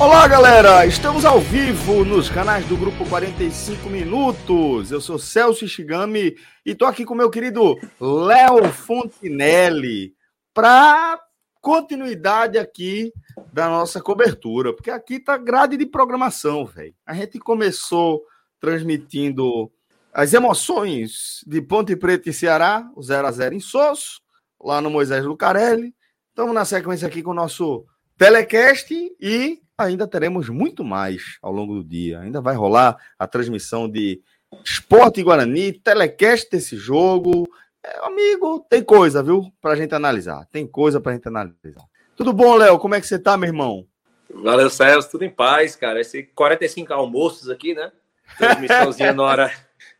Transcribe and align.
Olá, 0.00 0.26
galera! 0.26 0.84
Estamos 0.84 1.24
ao 1.24 1.40
vivo 1.40 2.04
nos 2.04 2.28
canais 2.28 2.66
do 2.66 2.76
Grupo 2.76 3.08
45 3.08 3.88
Minutos. 3.88 4.90
Eu 4.90 5.00
sou 5.00 5.20
Celso 5.20 5.64
Ishigami 5.64 6.36
e 6.66 6.74
tô 6.74 6.84
aqui 6.84 7.04
com 7.04 7.14
meu 7.14 7.30
querido 7.30 7.78
Léo 8.00 8.68
Fontinelli 8.72 10.12
para 10.52 11.20
continuidade 11.60 12.58
aqui 12.58 13.12
da 13.52 13.68
nossa 13.68 14.00
cobertura, 14.00 14.74
porque 14.74 14.90
aqui 14.90 15.20
tá 15.20 15.36
grade 15.36 15.76
de 15.76 15.86
programação, 15.86 16.66
velho. 16.66 16.94
A 17.06 17.14
gente 17.14 17.38
começou 17.38 18.24
transmitindo 18.58 19.70
as 20.12 20.34
emoções 20.34 21.38
de 21.46 21.62
Ponte 21.62 21.94
Preta 21.94 22.28
e 22.28 22.32
Ceará, 22.32 22.90
o 22.96 23.02
0 23.02 23.28
a 23.28 23.30
0 23.30 23.54
em 23.54 23.60
Sosso, 23.60 24.20
lá 24.60 24.80
no 24.80 24.90
Moisés 24.90 25.24
Lucarelli. 25.24 25.94
Estamos 26.30 26.52
na 26.52 26.64
sequência 26.64 27.06
aqui 27.06 27.22
com 27.22 27.30
o 27.30 27.34
nosso 27.34 27.86
telecast 28.18 28.92
e 29.20 29.63
ainda 29.78 30.06
teremos 30.06 30.48
muito 30.48 30.84
mais 30.84 31.38
ao 31.42 31.52
longo 31.52 31.74
do 31.74 31.84
dia. 31.84 32.20
Ainda 32.20 32.40
vai 32.40 32.54
rolar 32.54 32.96
a 33.18 33.26
transmissão 33.26 33.88
de 33.88 34.20
Esporte 34.64 35.22
Guarani, 35.22 35.72
telecast 35.72 36.48
desse 36.50 36.76
jogo. 36.76 37.48
É, 37.82 38.06
amigo, 38.06 38.64
tem 38.68 38.82
coisa, 38.82 39.22
viu, 39.22 39.52
pra 39.60 39.74
gente 39.74 39.94
analisar. 39.94 40.46
Tem 40.50 40.66
coisa 40.66 41.00
pra 41.00 41.12
gente 41.12 41.26
analisar. 41.26 41.84
Tudo 42.16 42.32
bom, 42.32 42.54
Léo? 42.56 42.78
Como 42.78 42.94
é 42.94 43.00
que 43.00 43.06
você 43.06 43.18
tá, 43.18 43.36
meu 43.36 43.48
irmão? 43.48 43.86
Valeu, 44.32 44.70
Celso. 44.70 45.10
Tudo 45.10 45.24
em 45.24 45.30
paz, 45.30 45.74
cara. 45.74 46.00
Esse 46.00 46.22
45 46.22 46.92
almoços 46.92 47.50
aqui, 47.50 47.74
né? 47.74 47.90
Transmissãozinha 48.38 49.12
no, 49.12 49.22
hora, 49.22 49.52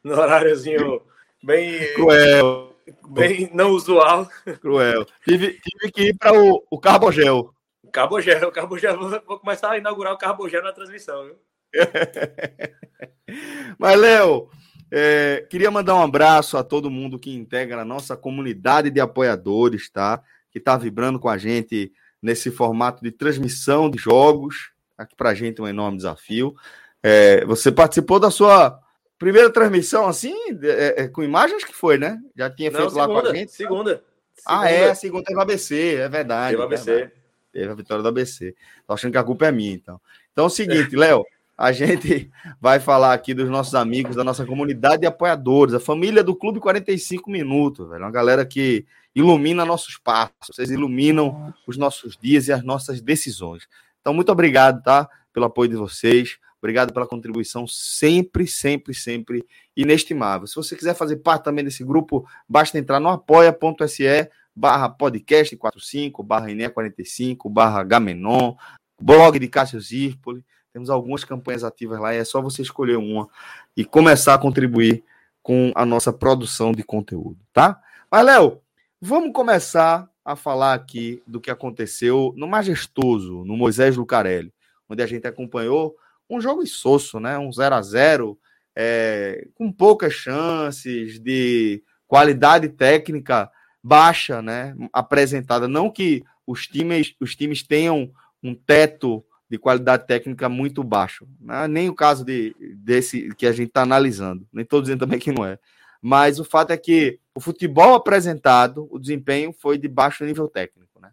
no 0.02 0.12
horáriozinho 0.12 1.02
bem... 1.42 1.92
Cruel. 1.94 2.74
Bem 3.08 3.50
não 3.52 3.70
usual. 3.70 4.28
Cruel. 4.60 5.06
Tive, 5.24 5.58
tive 5.60 5.92
que 5.92 6.02
ir 6.08 6.16
para 6.16 6.38
o, 6.38 6.62
o 6.70 6.78
Carbogel. 6.78 7.53
Carbogel, 7.94 8.50
Carbogel, 8.50 8.98
vou 9.24 9.38
começar 9.38 9.70
a 9.70 9.78
inaugurar 9.78 10.12
o 10.12 10.18
Carbogel 10.18 10.64
na 10.64 10.72
transmissão, 10.72 11.26
viu? 11.26 11.36
Mas, 13.78 14.00
Léo, 14.00 14.50
é, 14.90 15.46
queria 15.48 15.70
mandar 15.70 15.94
um 15.94 16.02
abraço 16.02 16.58
a 16.58 16.64
todo 16.64 16.90
mundo 16.90 17.20
que 17.20 17.32
integra 17.32 17.82
a 17.82 17.84
nossa 17.84 18.16
comunidade 18.16 18.90
de 18.90 19.00
apoiadores, 19.00 19.88
tá? 19.88 20.20
Que 20.50 20.58
está 20.58 20.76
vibrando 20.76 21.20
com 21.20 21.28
a 21.28 21.38
gente 21.38 21.92
nesse 22.20 22.50
formato 22.50 23.00
de 23.00 23.12
transmissão 23.12 23.88
de 23.88 23.96
jogos. 23.96 24.72
Aqui 24.98 25.14
para 25.14 25.30
a 25.30 25.34
gente 25.34 25.60
é 25.60 25.62
um 25.62 25.68
enorme 25.68 25.96
desafio. 25.96 26.52
É, 27.00 27.44
você 27.44 27.70
participou 27.70 28.18
da 28.18 28.30
sua 28.30 28.76
primeira 29.18 29.50
transmissão 29.50 30.08
assim, 30.08 30.34
é, 30.64 31.02
é, 31.02 31.08
com 31.08 31.22
imagens 31.22 31.62
que 31.62 31.72
foi, 31.72 31.96
né? 31.96 32.18
Já 32.36 32.50
tinha 32.50 32.72
Não, 32.72 32.80
feito 32.80 32.92
segunda, 32.92 33.12
lá 33.12 33.22
com 33.22 33.28
a 33.28 33.34
gente? 33.34 33.52
Segunda. 33.52 34.04
Ah, 34.44 34.68
é, 34.68 34.90
a 34.90 34.94
segunda 34.96 35.24
teve 35.24 35.40
ABC, 35.40 35.94
é 35.94 36.08
verdade. 36.08 36.56
Teve 36.56 36.64
ABC. 36.64 36.90
É 36.90 36.94
verdade. 36.94 37.23
Teve 37.54 37.70
a 37.70 37.74
vitória 37.74 38.02
do 38.02 38.08
ABC. 38.08 38.52
Tô 38.84 38.94
achando 38.94 39.12
que 39.12 39.18
a 39.18 39.22
culpa 39.22 39.46
é 39.46 39.52
minha, 39.52 39.72
então. 39.72 40.00
Então 40.32 40.44
é 40.44 40.46
o 40.48 40.50
seguinte, 40.50 40.96
Léo, 40.96 41.24
a 41.56 41.70
gente 41.70 42.28
vai 42.60 42.80
falar 42.80 43.14
aqui 43.14 43.32
dos 43.32 43.48
nossos 43.48 43.76
amigos, 43.76 44.16
da 44.16 44.24
nossa 44.24 44.44
comunidade 44.44 45.02
de 45.02 45.06
apoiadores, 45.06 45.72
a 45.72 45.78
família 45.78 46.24
do 46.24 46.34
Clube 46.34 46.58
45 46.58 47.30
Minutos, 47.30 47.88
velho. 47.88 48.02
Uma 48.02 48.10
galera 48.10 48.44
que 48.44 48.84
ilumina 49.14 49.64
nossos 49.64 49.96
passos, 49.96 50.34
vocês 50.50 50.68
iluminam 50.68 51.54
os 51.64 51.76
nossos 51.76 52.16
dias 52.16 52.48
e 52.48 52.52
as 52.52 52.64
nossas 52.64 53.00
decisões. 53.00 53.68
Então, 54.00 54.12
muito 54.12 54.32
obrigado, 54.32 54.82
tá? 54.82 55.08
Pelo 55.32 55.46
apoio 55.46 55.70
de 55.70 55.76
vocês. 55.76 56.38
Obrigado 56.58 56.92
pela 56.92 57.06
contribuição 57.06 57.68
sempre, 57.68 58.48
sempre, 58.48 58.92
sempre 58.92 59.46
inestimável. 59.76 60.48
Se 60.48 60.56
você 60.56 60.74
quiser 60.74 60.94
fazer 60.94 61.18
parte 61.18 61.44
também 61.44 61.64
desse 61.64 61.84
grupo, 61.84 62.26
basta 62.48 62.76
entrar 62.76 62.98
no 62.98 63.10
apoia.se 63.10 64.28
barra 64.54 64.88
podcast 64.88 65.56
45, 65.56 66.22
barra 66.22 66.50
Ené 66.50 66.68
45, 66.68 67.48
barra 67.50 67.82
Gamenon, 67.82 68.54
blog 69.00 69.38
de 69.38 69.48
Cássio 69.48 69.80
Zirpoli. 69.80 70.44
Temos 70.72 70.90
algumas 70.90 71.24
campanhas 71.24 71.62
ativas 71.62 72.00
lá, 72.00 72.14
e 72.14 72.18
é 72.18 72.24
só 72.24 72.42
você 72.42 72.62
escolher 72.62 72.96
uma 72.96 73.28
e 73.76 73.84
começar 73.84 74.34
a 74.34 74.38
contribuir 74.38 75.04
com 75.42 75.72
a 75.74 75.84
nossa 75.84 76.12
produção 76.12 76.72
de 76.72 76.82
conteúdo, 76.82 77.38
tá? 77.52 77.80
Mas, 78.10 78.24
Léo, 78.24 78.60
vamos 79.00 79.32
começar 79.32 80.08
a 80.24 80.34
falar 80.34 80.74
aqui 80.74 81.22
do 81.26 81.40
que 81.40 81.50
aconteceu 81.50 82.32
no 82.36 82.48
Majestoso, 82.48 83.44
no 83.44 83.56
Moisés 83.56 83.96
Lucarelli, 83.96 84.52
onde 84.88 85.02
a 85.02 85.06
gente 85.06 85.26
acompanhou 85.26 85.94
um 86.28 86.40
jogo 86.40 86.62
insosso, 86.62 87.20
né? 87.20 87.38
Um 87.38 87.52
0 87.52 87.74
a 87.74 87.82
0 87.82 88.38
é, 88.74 89.46
com 89.54 89.70
poucas 89.70 90.14
chances 90.14 91.20
de 91.20 91.82
qualidade 92.08 92.68
técnica 92.68 93.50
baixa, 93.84 94.40
né, 94.40 94.74
apresentada. 94.90 95.68
Não 95.68 95.90
que 95.90 96.24
os 96.46 96.66
times, 96.66 97.14
os 97.20 97.36
times 97.36 97.62
tenham 97.62 98.10
um 98.42 98.54
teto 98.54 99.22
de 99.48 99.58
qualidade 99.58 100.06
técnica 100.06 100.48
muito 100.48 100.82
baixo. 100.82 101.28
Né? 101.38 101.68
Nem 101.68 101.90
o 101.90 101.94
caso 101.94 102.24
de, 102.24 102.56
desse 102.76 103.28
que 103.34 103.46
a 103.46 103.52
gente 103.52 103.68
está 103.68 103.82
analisando. 103.82 104.46
Nem 104.50 104.62
estou 104.62 104.80
dizendo 104.80 105.00
também 105.00 105.18
que 105.18 105.30
não 105.30 105.44
é. 105.44 105.58
Mas 106.00 106.40
o 106.40 106.44
fato 106.44 106.70
é 106.70 106.76
que 106.78 107.18
o 107.34 107.40
futebol 107.40 107.94
apresentado, 107.94 108.88
o 108.90 108.98
desempenho 108.98 109.52
foi 109.52 109.76
de 109.76 109.86
baixo 109.86 110.24
nível 110.24 110.48
técnico. 110.48 110.98
Né? 110.98 111.10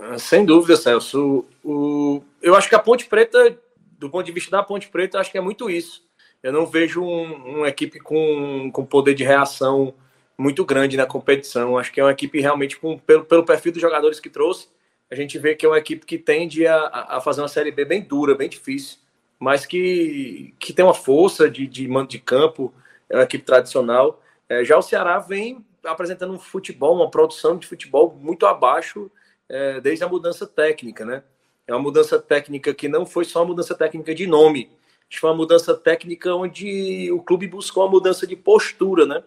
Ah, 0.00 0.18
sem 0.18 0.46
dúvida, 0.46 0.76
Celso. 0.76 1.44
O, 1.62 2.22
eu 2.40 2.54
acho 2.54 2.70
que 2.70 2.74
a 2.74 2.78
Ponte 2.78 3.06
Preta, 3.06 3.58
do 3.98 4.08
ponto 4.08 4.24
de 4.24 4.32
vista 4.32 4.50
da 4.50 4.62
Ponte 4.62 4.88
Preta, 4.88 5.18
acho 5.18 5.30
que 5.30 5.38
é 5.38 5.42
muito 5.42 5.68
isso. 5.68 6.02
Eu 6.42 6.52
não 6.52 6.64
vejo 6.64 7.02
um, 7.02 7.58
uma 7.58 7.68
equipe 7.68 7.98
com, 8.00 8.70
com 8.72 8.84
poder 8.84 9.14
de 9.14 9.24
reação 9.24 9.94
muito 10.38 10.64
grande 10.64 10.96
na 10.96 11.04
competição. 11.04 11.76
Acho 11.76 11.92
que 11.92 12.00
é 12.00 12.04
uma 12.04 12.12
equipe 12.12 12.40
realmente, 12.40 12.78
com, 12.78 12.96
pelo, 12.96 13.24
pelo 13.24 13.44
perfil 13.44 13.72
dos 13.72 13.82
jogadores 13.82 14.20
que 14.20 14.30
trouxe, 14.30 14.68
a 15.10 15.14
gente 15.14 15.38
vê 15.38 15.54
que 15.54 15.66
é 15.66 15.68
uma 15.68 15.78
equipe 15.78 16.06
que 16.06 16.18
tende 16.18 16.66
a, 16.66 17.06
a 17.08 17.20
fazer 17.20 17.40
uma 17.40 17.48
Série 17.48 17.72
B 17.72 17.84
bem 17.84 18.02
dura, 18.02 18.34
bem 18.34 18.48
difícil, 18.48 18.98
mas 19.38 19.66
que, 19.66 20.54
que 20.58 20.72
tem 20.72 20.84
uma 20.84 20.94
força 20.94 21.50
de, 21.50 21.66
de 21.66 21.88
mando 21.88 22.08
de 22.08 22.18
campo, 22.18 22.72
é 23.08 23.16
uma 23.16 23.24
equipe 23.24 23.44
tradicional. 23.44 24.22
É, 24.48 24.64
já 24.64 24.76
o 24.76 24.82
Ceará 24.82 25.18
vem 25.18 25.64
apresentando 25.84 26.34
um 26.34 26.38
futebol, 26.38 26.94
uma 26.94 27.10
produção 27.10 27.56
de 27.56 27.66
futebol 27.66 28.16
muito 28.20 28.46
abaixo 28.46 29.10
é, 29.48 29.80
desde 29.80 30.04
a 30.04 30.08
mudança 30.08 30.46
técnica, 30.46 31.04
né? 31.04 31.22
É 31.66 31.72
uma 31.72 31.82
mudança 31.82 32.18
técnica 32.18 32.74
que 32.74 32.88
não 32.88 33.06
foi 33.06 33.24
só 33.24 33.40
uma 33.40 33.46
mudança 33.46 33.74
técnica 33.74 34.14
de 34.14 34.26
nome, 34.26 34.70
foi 35.16 35.30
uma 35.30 35.36
mudança 35.36 35.74
técnica 35.74 36.34
onde 36.34 37.10
o 37.12 37.22
clube 37.22 37.46
buscou 37.46 37.84
uma 37.84 37.90
mudança 37.90 38.26
de 38.26 38.36
postura, 38.36 39.06
né? 39.06 39.22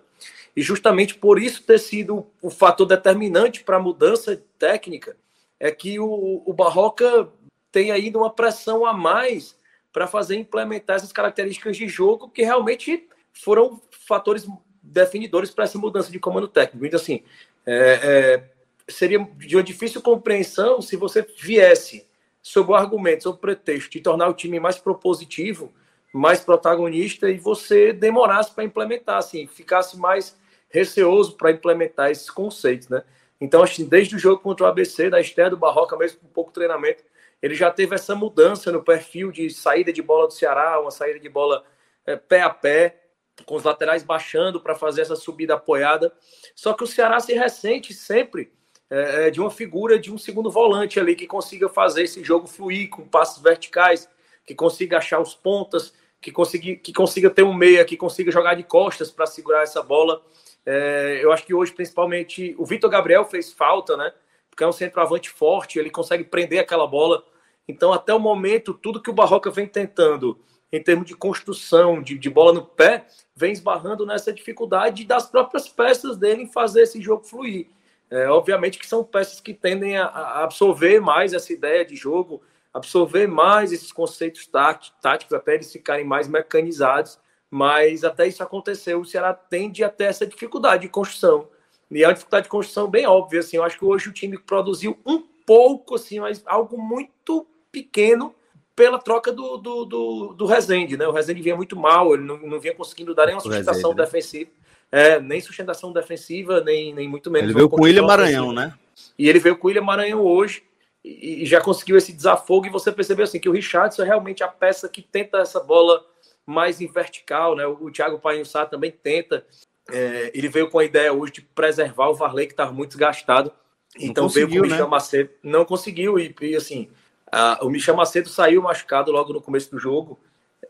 E 0.55 0.61
justamente 0.61 1.15
por 1.15 1.41
isso 1.41 1.63
ter 1.63 1.79
sido 1.79 2.27
o 2.41 2.49
fator 2.49 2.85
determinante 2.85 3.63
para 3.63 3.77
a 3.77 3.81
mudança 3.81 4.41
técnica, 4.59 5.15
é 5.59 5.71
que 5.71 5.99
o, 5.99 6.41
o 6.45 6.53
Barroca 6.53 7.29
tem 7.71 7.91
ainda 7.91 8.17
uma 8.17 8.29
pressão 8.29 8.85
a 8.85 8.93
mais 8.93 9.55
para 9.93 10.07
fazer 10.07 10.35
implementar 10.35 10.95
essas 10.95 11.11
características 11.11 11.77
de 11.77 11.87
jogo 11.87 12.29
que 12.29 12.43
realmente 12.43 13.07
foram 13.31 13.81
fatores 14.07 14.47
definidores 14.81 15.51
para 15.51 15.65
essa 15.65 15.77
mudança 15.77 16.11
de 16.11 16.19
comando 16.19 16.47
técnico. 16.47 16.85
Então, 16.85 16.99
assim, 16.99 17.23
é, 17.65 17.99
é, 18.03 18.43
seria 18.87 19.19
de 19.37 19.55
uma 19.55 19.63
difícil 19.63 20.01
compreensão 20.01 20.81
se 20.81 20.95
você 20.95 21.25
viesse 21.39 22.07
sob 22.41 22.71
o 22.71 22.75
argumento, 22.75 23.23
sob 23.23 23.37
o 23.37 23.41
pretexto 23.41 23.91
de 23.91 24.01
tornar 24.01 24.27
o 24.27 24.33
time 24.33 24.59
mais 24.59 24.77
propositivo, 24.77 25.71
mais 26.11 26.41
protagonista 26.41 27.29
e 27.29 27.37
você 27.37 27.93
demorasse 27.93 28.51
para 28.51 28.63
implementar, 28.63 29.17
assim, 29.17 29.47
ficasse 29.47 29.97
mais 29.97 30.35
receoso 30.71 31.35
para 31.37 31.51
implementar 31.51 32.09
esses 32.09 32.29
conceitos, 32.29 32.89
né? 32.89 33.03
Então, 33.39 33.63
assim, 33.63 33.85
desde 33.85 34.15
o 34.15 34.19
jogo 34.19 34.41
contra 34.41 34.65
o 34.65 34.69
ABC, 34.69 35.09
da 35.09 35.19
estreia 35.19 35.49
do 35.49 35.57
Barroca, 35.57 35.97
mesmo 35.97 36.19
com 36.19 36.27
pouco 36.27 36.51
treinamento, 36.51 37.03
ele 37.41 37.55
já 37.55 37.71
teve 37.71 37.95
essa 37.95 38.15
mudança 38.15 38.71
no 38.71 38.83
perfil 38.83 39.31
de 39.31 39.49
saída 39.49 39.91
de 39.91 40.01
bola 40.01 40.27
do 40.27 40.33
Ceará, 40.33 40.79
uma 40.79 40.91
saída 40.91 41.19
de 41.19 41.27
bola 41.27 41.63
é, 42.05 42.15
pé 42.15 42.41
a 42.41 42.49
pé, 42.49 43.01
com 43.45 43.55
os 43.55 43.63
laterais 43.63 44.03
baixando 44.03 44.61
para 44.61 44.75
fazer 44.75 45.01
essa 45.01 45.15
subida 45.15 45.55
apoiada. 45.55 46.13
Só 46.55 46.73
que 46.73 46.83
o 46.83 46.87
Ceará 46.87 47.19
se 47.19 47.33
ressente 47.33 47.93
sempre 47.93 48.51
é, 48.89 49.31
de 49.31 49.39
uma 49.39 49.49
figura 49.49 49.97
de 49.97 50.11
um 50.11 50.17
segundo 50.17 50.51
volante 50.51 50.99
ali 50.99 51.15
que 51.15 51.25
consiga 51.25 51.67
fazer 51.67 52.03
esse 52.03 52.23
jogo 52.23 52.45
fluir 52.45 52.89
com 52.89 53.07
passos 53.07 53.41
verticais, 53.41 54.07
que 54.45 54.53
consiga 54.53 54.97
achar 54.97 55.19
os 55.19 55.33
pontas, 55.33 55.93
que 56.19 56.31
consiga, 56.31 56.75
que 56.75 56.93
consiga 56.93 57.29
ter 57.29 57.43
um 57.43 57.53
meia, 57.53 57.85
que 57.85 57.97
consiga 57.97 58.31
jogar 58.31 58.53
de 58.53 58.63
costas 58.63 59.09
para 59.09 59.25
segurar 59.25 59.63
essa 59.63 59.81
bola. 59.81 60.21
É, 60.65 61.19
eu 61.21 61.31
acho 61.31 61.45
que 61.45 61.53
hoje, 61.53 61.73
principalmente, 61.73 62.55
o 62.57 62.65
Vitor 62.65 62.89
Gabriel 62.89 63.25
fez 63.25 63.51
falta, 63.51 63.97
né? 63.97 64.13
Porque 64.49 64.63
é 64.63 64.67
um 64.67 64.71
centroavante 64.71 65.29
forte, 65.29 65.79
ele 65.79 65.89
consegue 65.89 66.23
prender 66.23 66.59
aquela 66.59 66.85
bola. 66.85 67.23
Então, 67.67 67.93
até 67.93 68.13
o 68.13 68.19
momento, 68.19 68.73
tudo 68.73 69.01
que 69.01 69.09
o 69.09 69.13
Barroca 69.13 69.49
vem 69.49 69.67
tentando 69.67 70.39
em 70.71 70.81
termos 70.81 71.05
de 71.05 71.15
construção, 71.15 72.01
de, 72.01 72.17
de 72.17 72.29
bola 72.29 72.53
no 72.53 72.65
pé, 72.65 73.05
vem 73.35 73.51
esbarrando 73.51 74.05
nessa 74.05 74.31
dificuldade 74.31 75.05
das 75.05 75.25
próprias 75.25 75.67
peças 75.67 76.17
dele 76.17 76.43
em 76.43 76.51
fazer 76.51 76.83
esse 76.83 77.01
jogo 77.01 77.25
fluir. 77.25 77.67
É, 78.09 78.29
obviamente 78.29 78.79
que 78.79 78.87
são 78.87 79.03
peças 79.03 79.39
que 79.39 79.53
tendem 79.53 79.97
a, 79.97 80.05
a, 80.05 80.43
absorver 80.43 80.99
mais 80.99 81.33
essa 81.33 81.51
ideia 81.51 81.85
de 81.85 81.95
jogo, 81.95 82.41
absorver 82.73 83.27
mais 83.27 83.71
esses 83.71 83.91
conceitos 83.91 84.45
táticos, 84.47 85.33
até 85.33 85.55
eles 85.55 85.71
ficarem 85.71 86.05
mais 86.05 86.27
mecanizados, 86.27 87.19
mas 87.51 88.05
até 88.05 88.25
isso 88.25 88.41
aconteceu, 88.41 89.01
o 89.01 89.05
Ceará 89.05 89.33
tende 89.33 89.83
a 89.83 89.89
ter 89.89 90.05
essa 90.05 90.25
dificuldade 90.25 90.83
de 90.83 90.89
construção. 90.89 91.49
E 91.91 92.01
é 92.01 92.07
uma 92.07 92.13
dificuldade 92.13 92.45
de 92.45 92.49
construção 92.49 92.89
bem 92.89 93.05
óbvia, 93.05 93.41
assim, 93.41 93.57
eu 93.57 93.63
acho 93.63 93.77
que 93.77 93.83
hoje 93.83 94.07
o 94.07 94.13
time 94.13 94.37
produziu 94.37 94.97
um 95.05 95.21
pouco, 95.45 95.95
assim, 95.95 96.21
mas 96.21 96.41
algo 96.45 96.81
muito 96.81 97.45
pequeno 97.69 98.33
pela 98.73 98.97
troca 98.97 99.33
do, 99.33 99.57
do, 99.57 99.85
do, 99.85 100.33
do 100.33 100.45
Rezende, 100.45 100.95
né? 100.95 101.05
O 101.05 101.11
Rezende 101.11 101.41
vinha 101.41 101.55
muito 101.57 101.75
mal, 101.75 102.13
ele 102.13 102.23
não, 102.23 102.37
não 102.37 102.59
vinha 102.59 102.73
conseguindo 102.73 103.13
dar 103.13 103.25
nenhuma 103.25 103.41
sustentação 103.41 103.91
Rezende, 103.91 103.97
né? 103.97 104.05
defensiva. 104.05 104.51
É, 104.89 105.19
nem 105.19 105.39
sustentação 105.41 105.91
defensiva, 105.91 106.61
nem, 106.61 106.93
nem 106.93 107.07
muito 107.07 107.29
menos. 107.29 107.49
Ele 107.49 107.53
veio 107.53 107.69
com 107.69 107.81
o 107.81 107.83
William 107.83 108.05
Maranhão, 108.05 108.53
né? 108.53 108.73
E 109.17 109.27
ele 109.27 109.39
veio 109.39 109.57
com 109.57 109.67
o 109.67 109.69
William 109.69 109.83
Maranhão 109.83 110.21
hoje 110.21 110.63
e, 111.03 111.43
e, 111.43 111.45
já 111.45 111.61
conseguiu 111.61 111.97
esse 111.97 112.11
desafogo. 112.11 112.65
E 112.65 112.69
você 112.69 112.91
percebeu 112.91 113.23
assim 113.23 113.39
que 113.39 113.47
o 113.47 113.53
Richardson 113.53 114.03
é 114.03 114.05
realmente 114.05 114.43
a 114.43 114.47
peça 114.47 114.89
que 114.89 115.01
tenta 115.01 115.37
essa 115.37 115.59
bola 115.59 116.05
mais 116.45 116.81
em 116.81 116.87
vertical, 116.87 117.55
né? 117.55 117.65
O, 117.65 117.85
o 117.85 117.91
Thiago 117.91 118.19
Painhussá 118.19 118.65
também 118.65 118.91
tenta. 118.91 119.45
É, 119.89 120.31
ele 120.33 120.47
veio 120.47 120.69
com 120.69 120.79
a 120.79 120.85
ideia 120.85 121.11
hoje 121.13 121.33
de 121.33 121.41
preservar 121.41 122.09
o 122.09 122.15
Varley, 122.15 122.47
que 122.47 122.53
estava 122.53 122.71
muito 122.71 122.91
desgastado. 122.91 123.51
Então 123.99 124.29
veio 124.29 124.47
com 124.47 124.55
o 124.55 124.61
Michel 124.61 124.85
né? 124.85 124.91
Macedo. 124.91 125.29
Não 125.43 125.65
conseguiu, 125.65 126.17
e, 126.17 126.33
e 126.41 126.55
assim, 126.55 126.89
a, 127.31 127.59
o 127.63 127.69
Michel 127.69 127.95
Macedo 127.95 128.29
saiu 128.29 128.61
machucado 128.61 129.11
logo 129.11 129.33
no 129.33 129.41
começo 129.41 129.71
do 129.71 129.79
jogo. 129.79 130.19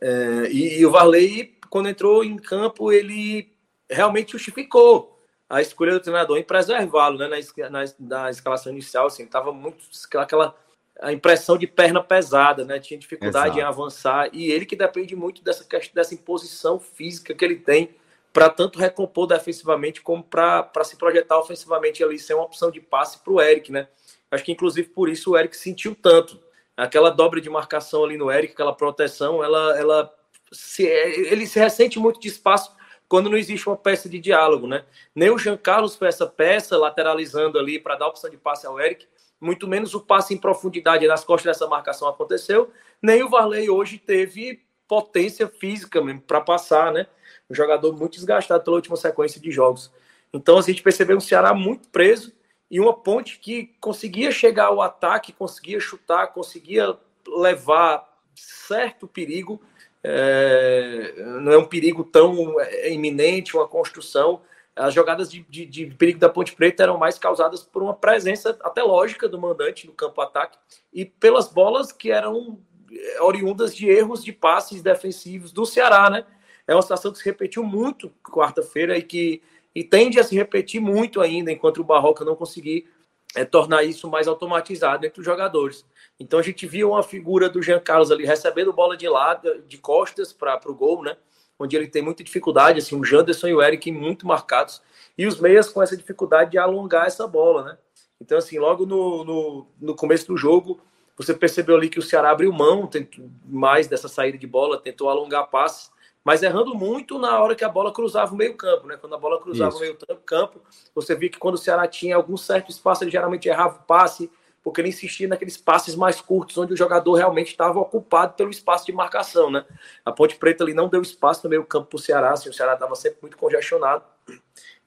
É, 0.02 0.48
e, 0.52 0.80
e, 0.80 0.86
o 0.86 0.92
Varley, 0.92 1.58
quando 1.70 1.90
entrou 1.90 2.24
em 2.24 2.38
campo, 2.38 2.92
ele 2.92 3.52
realmente 3.90 4.32
justificou 4.32 5.20
a 5.50 5.62
escolha 5.62 5.94
do 5.94 6.00
treinador 6.00 6.38
em 6.38 6.44
preservá-lo, 6.44 7.18
né? 7.18 7.28
Na, 7.28 7.70
na, 7.70 7.86
na, 8.00 8.30
escalação 8.30 8.72
inicial, 8.72 9.08
assim, 9.08 9.26
tava 9.26 9.52
muito 9.52 9.84
aquela 10.16 10.56
a 11.01 11.12
impressão 11.12 11.57
de 11.57 11.65
perna 11.65 12.01
pesada, 12.01 12.63
né? 12.63 12.80
Tinha 12.80 13.00
dificuldade 13.00 13.57
Exato. 13.57 13.59
em 13.59 13.63
avançar 13.63 14.30
e 14.31 14.51
ele 14.51 14.65
que 14.65 14.75
depende 14.75 15.15
muito 15.15 15.44
dessa 15.44 15.65
dessa 15.94 16.13
imposição 16.13 16.80
física 16.80 17.33
que 17.33 17.44
ele 17.44 17.56
tem 17.56 17.95
para 18.31 18.50
tanto 18.50 18.80
recompor 18.80 19.27
defensivamente 19.27 20.01
como 20.01 20.24
para 20.24 20.71
se 20.83 20.95
projetar 20.95 21.38
ofensivamente 21.39 22.03
ali, 22.03 22.18
ser 22.18 22.36
uma 22.36 22.45
opção 22.45 22.71
de 22.71 22.80
passe 22.80 23.19
para 23.19 23.33
o 23.33 23.42
Eric, 23.42 23.71
né? 23.71 23.88
Acho 24.30 24.44
que 24.44 24.51
inclusive 24.51 24.88
por 24.89 25.09
isso 25.09 25.31
o 25.31 25.38
Eric 25.38 25.57
sentiu 25.57 25.95
tanto 25.95 26.39
aquela 26.77 27.09
dobra 27.09 27.42
de 27.42 27.50
marcação 27.50 28.06
ali 28.06 28.15
no 28.15 28.31
Eric, 28.31 28.53
aquela 28.53 28.74
proteção, 28.74 29.44
ela, 29.44 29.77
ela 29.77 30.13
se, 30.51 30.83
ele 30.83 31.45
se 31.45 31.59
ressente 31.59 32.00
muito 32.00 32.19
de 32.19 32.30
espaço 32.30 32.74
quando 33.09 33.30
não 33.30 33.38
existe 33.38 33.68
uma 33.68 33.75
peça 33.75 34.07
de 34.07 34.19
diálogo, 34.19 34.68
né? 34.68 34.86
Nem 35.13 35.30
o 35.30 35.38
Jean 35.38 35.57
Carlos 35.57 35.98
foi 35.98 36.07
essa 36.07 36.25
peça 36.25 36.77
lateralizando 36.77 37.59
ali 37.59 37.77
para 37.77 37.98
dar 37.98 38.07
opção 38.07 38.30
de 38.30 38.38
passe 38.38 38.65
ao 38.65 38.80
Eric, 38.80 39.06
muito 39.42 39.68
menos 39.68 39.96
o 39.96 40.00
passe 40.00 40.34
em 40.34 40.38
profundidade 40.38 41.08
nas 41.08 41.24
costas 41.24 41.52
dessa 41.52 41.68
marcação 41.68 42.08
aconteceu, 42.08 42.72
nem 43.02 43.24
o 43.24 43.30
Varley 43.30 43.70
hoje 43.70 43.98
teve 43.98 44.64
potência 44.88 45.48
física 45.48 46.02
mesmo 46.02 46.22
para 46.22 46.40
passar, 46.40 46.92
né? 46.92 47.08
Um 47.50 47.56
jogador 47.56 47.98
muito 47.98 48.14
desgastado 48.14 48.64
pela 48.64 48.76
última 48.76 48.96
sequência 48.96 49.42
de 49.42 49.50
jogos. 49.50 49.92
Então 50.32 50.58
a 50.58 50.62
gente 50.62 50.84
percebeu 50.84 51.18
um 51.18 51.22
Ceará 51.22 51.54
muito 51.54 51.90
preso 51.90 52.32
e 52.70 52.80
uma 52.80 52.94
ponte 52.94 53.40
que 53.40 53.74
conseguia 53.82 54.32
chegar 54.32 54.68
ao 54.68 54.82
ataque, 54.82 55.34
conseguia 55.34 55.80
chutar, 55.80 56.28
conseguia 56.28 56.96
levar 57.28 58.08
certo 58.36 59.08
perigo, 59.08 59.62
é, 60.04 61.14
não 61.42 61.52
é 61.52 61.58
um 61.58 61.66
perigo 61.66 62.04
tão 62.04 62.60
é, 62.60 62.92
iminente, 62.92 63.56
uma 63.56 63.68
construção. 63.68 64.42
As 64.76 64.94
jogadas 64.94 65.30
de, 65.30 65.46
de, 65.50 65.66
de, 65.66 65.86
perigo 65.88 66.20
da 66.20 66.30
Ponte 66.30 66.56
Preta 66.56 66.84
eram 66.84 66.98
mais 66.98 67.20
causadas 67.20 67.64
por 67.64 67.84
uma 67.84 67.94
presença 67.94 68.58
até 68.62 68.82
lógica 68.82 69.28
do 69.28 69.40
mandante 69.40 69.86
no 69.86 69.94
campo 69.94 70.22
ataque 70.22 70.58
e 70.94 71.06
pelas 71.06 71.50
bolas 71.50 71.92
que 71.92 72.10
eram 72.10 72.60
é, 72.92 73.22
oriundas 73.22 73.76
de 73.76 73.90
erros 73.90 74.24
de 74.24 74.32
passes 74.32 74.82
defensivos 74.82 75.52
do 75.52 75.66
Ceará, 75.66 76.10
né? 76.10 76.26
É 76.66 76.74
uma 76.74 76.82
situação 76.82 77.12
que 77.12 77.18
se 77.18 77.26
repetiu 77.26 77.64
muito 77.64 78.10
quarta-feira 78.24 78.98
e 78.98 79.02
que 79.02 79.42
e 79.74 79.84
tende 79.84 80.20
a 80.20 80.24
se 80.24 80.36
repetir 80.36 80.82
muito 80.82 81.22
ainda 81.22 81.52
enquanto 81.52 81.80
o 81.80 81.84
Barroca 81.84 82.26
não 82.26 82.36
conseguir 82.36 82.90
é, 83.36 83.46
tornar 83.46 83.84
isso 83.84 84.10
mais 84.10 84.28
automatizado 84.28 85.06
entre 85.06 85.20
os 85.20 85.26
jogadores. 85.26 85.86
Então 86.20 86.40
a 86.40 86.44
gente 86.44 86.68
viu 86.68 86.92
uma 86.92 87.04
figura 87.04 87.50
do 87.50 87.62
Jean 87.62 87.80
Carlos 87.80 88.12
ali 88.12 88.26
recebendo 88.26 88.74
bola 88.74 88.98
de 88.98 89.08
lado, 89.08 89.64
de 89.68 89.78
costas 89.78 90.34
para 90.34 90.60
o 90.66 90.76
gol, 90.76 91.04
né? 91.04 91.16
Onde 91.62 91.75
ele 91.75 91.88
tem 91.88 92.02
muita 92.02 92.24
dificuldade, 92.24 92.80
assim, 92.80 92.96
o 92.96 93.04
Janderson 93.04 93.48
e 93.48 93.54
o 93.54 93.62
Eric 93.62 93.92
muito 93.92 94.25
marcados, 94.25 94.81
e 95.18 95.28
os 95.28 95.40
meias 95.40 95.69
com 95.69 95.81
essa 95.81 95.96
dificuldade 95.96 96.52
de 96.52 96.58
alongar 96.58 97.06
essa 97.06 97.28
bola, 97.28 97.63
né? 97.63 97.78
Então, 98.19 98.38
assim, 98.38 98.60
logo 98.60 98.86
no, 98.86 99.24
no, 99.24 99.68
no 99.80 99.96
começo 99.96 100.28
do 100.28 100.38
jogo, 100.38 100.80
você 101.18 101.34
percebeu 101.34 101.75
ali 101.75 101.90
que 101.90 102.00
o 102.00 102.02
Ceará 102.02 102.31
abriu 102.31 102.52
mão 102.52 102.88
tentou 102.88 103.30
mais 103.46 103.88
dessa 103.88 104.08
saída 104.08 104.38
de 104.38 104.48
bola, 104.48 104.80
tentou 104.80 105.10
alongar 105.10 105.50
passes, 105.50 105.92
mas 106.24 106.44
errando 106.44 106.75
muito 106.75 107.18
na 107.18 107.40
hora 107.40 107.56
que 107.56 107.63
a 107.63 107.69
bola 107.69 107.92
cruzava 107.92 108.34
o 108.34 108.38
meio-campo, 108.38 108.88
né? 108.88 108.98
Quando 108.98 109.16
a 109.16 109.18
bola 109.18 109.40
cruzava 109.40 109.69
Isso. 109.69 109.78
o 109.78 109.81
meio-campo, 109.81 110.62
você 110.94 111.16
via 111.16 111.30
que 111.30 111.40
quando 111.40 111.56
o 111.56 111.58
Ceará 111.58 111.88
tinha 111.88 112.16
algum 112.16 112.38
certo 112.38 112.69
espaço, 112.69 113.04
ele 113.04 113.12
geralmente 113.12 113.48
errava 113.50 113.78
o 113.78 113.84
passe, 113.84 114.30
porque 114.63 114.81
ele 114.81 114.90
insistia 114.90 115.28
naqueles 115.28 115.58
passes 115.58 115.96
mais 115.96 116.22
curtos, 116.22 116.58
onde 116.58 116.74
o 116.74 116.78
jogador 116.78 117.16
realmente 117.16 117.48
estava 117.48 117.80
ocupado 117.80 118.34
pelo 118.34 118.52
espaço 118.52 118.86
de 118.86 118.92
marcação, 118.92 119.50
né? 119.50 119.66
A 120.06 120.12
Ponte 120.12 120.36
Preta 120.36 120.63
ali 120.63 120.74
não 120.74 120.88
deu 120.88 121.02
espaço 121.02 121.42
no 121.44 121.50
meio-campo 121.50 121.88
para 121.88 121.98
o 121.98 122.00
Ceará, 122.00 122.31
assim, 122.31 122.50
o 122.50 122.54
Ceará 122.54 122.74
estava 122.74 122.96
sempre 122.96 123.19
muito 123.22 123.38
congestionado. 123.38 124.04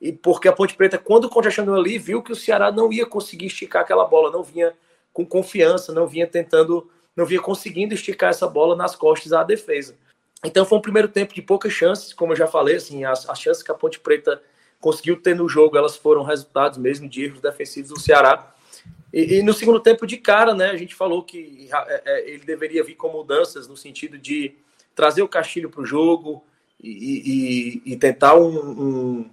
E 0.00 0.12
porque 0.12 0.48
a 0.48 0.52
Ponte 0.52 0.74
Preta, 0.74 0.98
quando 0.98 1.28
congestionou 1.28 1.74
ali, 1.74 1.98
viu 1.98 2.22
que 2.22 2.32
o 2.32 2.36
Ceará 2.36 2.70
não 2.70 2.92
ia 2.92 3.06
conseguir 3.06 3.46
esticar 3.46 3.82
aquela 3.82 4.04
bola, 4.04 4.30
não 4.30 4.42
vinha 4.42 4.72
com 5.12 5.24
confiança, 5.24 5.92
não 5.92 6.06
vinha 6.06 6.26
tentando, 6.26 6.90
não 7.16 7.24
vinha 7.24 7.40
conseguindo 7.40 7.94
esticar 7.94 8.30
essa 8.30 8.46
bola 8.46 8.76
nas 8.76 8.94
costas 8.94 9.30
da 9.30 9.42
defesa. 9.42 9.96
Então 10.44 10.66
foi 10.66 10.78
um 10.78 10.82
primeiro 10.82 11.08
tempo 11.08 11.34
de 11.34 11.40
poucas 11.40 11.72
chances, 11.72 12.12
como 12.12 12.32
eu 12.32 12.36
já 12.36 12.46
falei, 12.46 12.76
assim, 12.76 13.04
as, 13.04 13.28
as 13.28 13.40
chances 13.40 13.62
que 13.62 13.70
a 13.70 13.74
Ponte 13.74 13.98
Preta 13.98 14.42
conseguiu 14.78 15.20
ter 15.20 15.34
no 15.34 15.48
jogo, 15.48 15.78
elas 15.78 15.96
foram 15.96 16.22
resultados 16.22 16.78
mesmo 16.78 17.08
de 17.08 17.24
erros 17.24 17.40
defensivos 17.40 17.90
do 17.90 17.98
Ceará. 17.98 18.53
E, 19.14 19.36
e, 19.36 19.42
no 19.44 19.54
segundo 19.54 19.78
tempo, 19.78 20.08
de 20.08 20.16
cara, 20.16 20.52
né, 20.54 20.70
a 20.70 20.76
gente 20.76 20.92
falou 20.92 21.22
que 21.22 21.68
é, 21.72 22.02
é, 22.04 22.30
ele 22.30 22.44
deveria 22.44 22.82
vir 22.82 22.96
com 22.96 23.08
mudanças 23.08 23.68
no 23.68 23.76
sentido 23.76 24.18
de 24.18 24.56
trazer 24.92 25.22
o 25.22 25.28
Castilho 25.28 25.70
para 25.70 25.82
o 25.82 25.86
jogo 25.86 26.44
e, 26.82 27.82
e, 27.84 27.92
e 27.92 27.96
tentar 27.96 28.34
um, 28.34 28.58
um, 28.58 29.30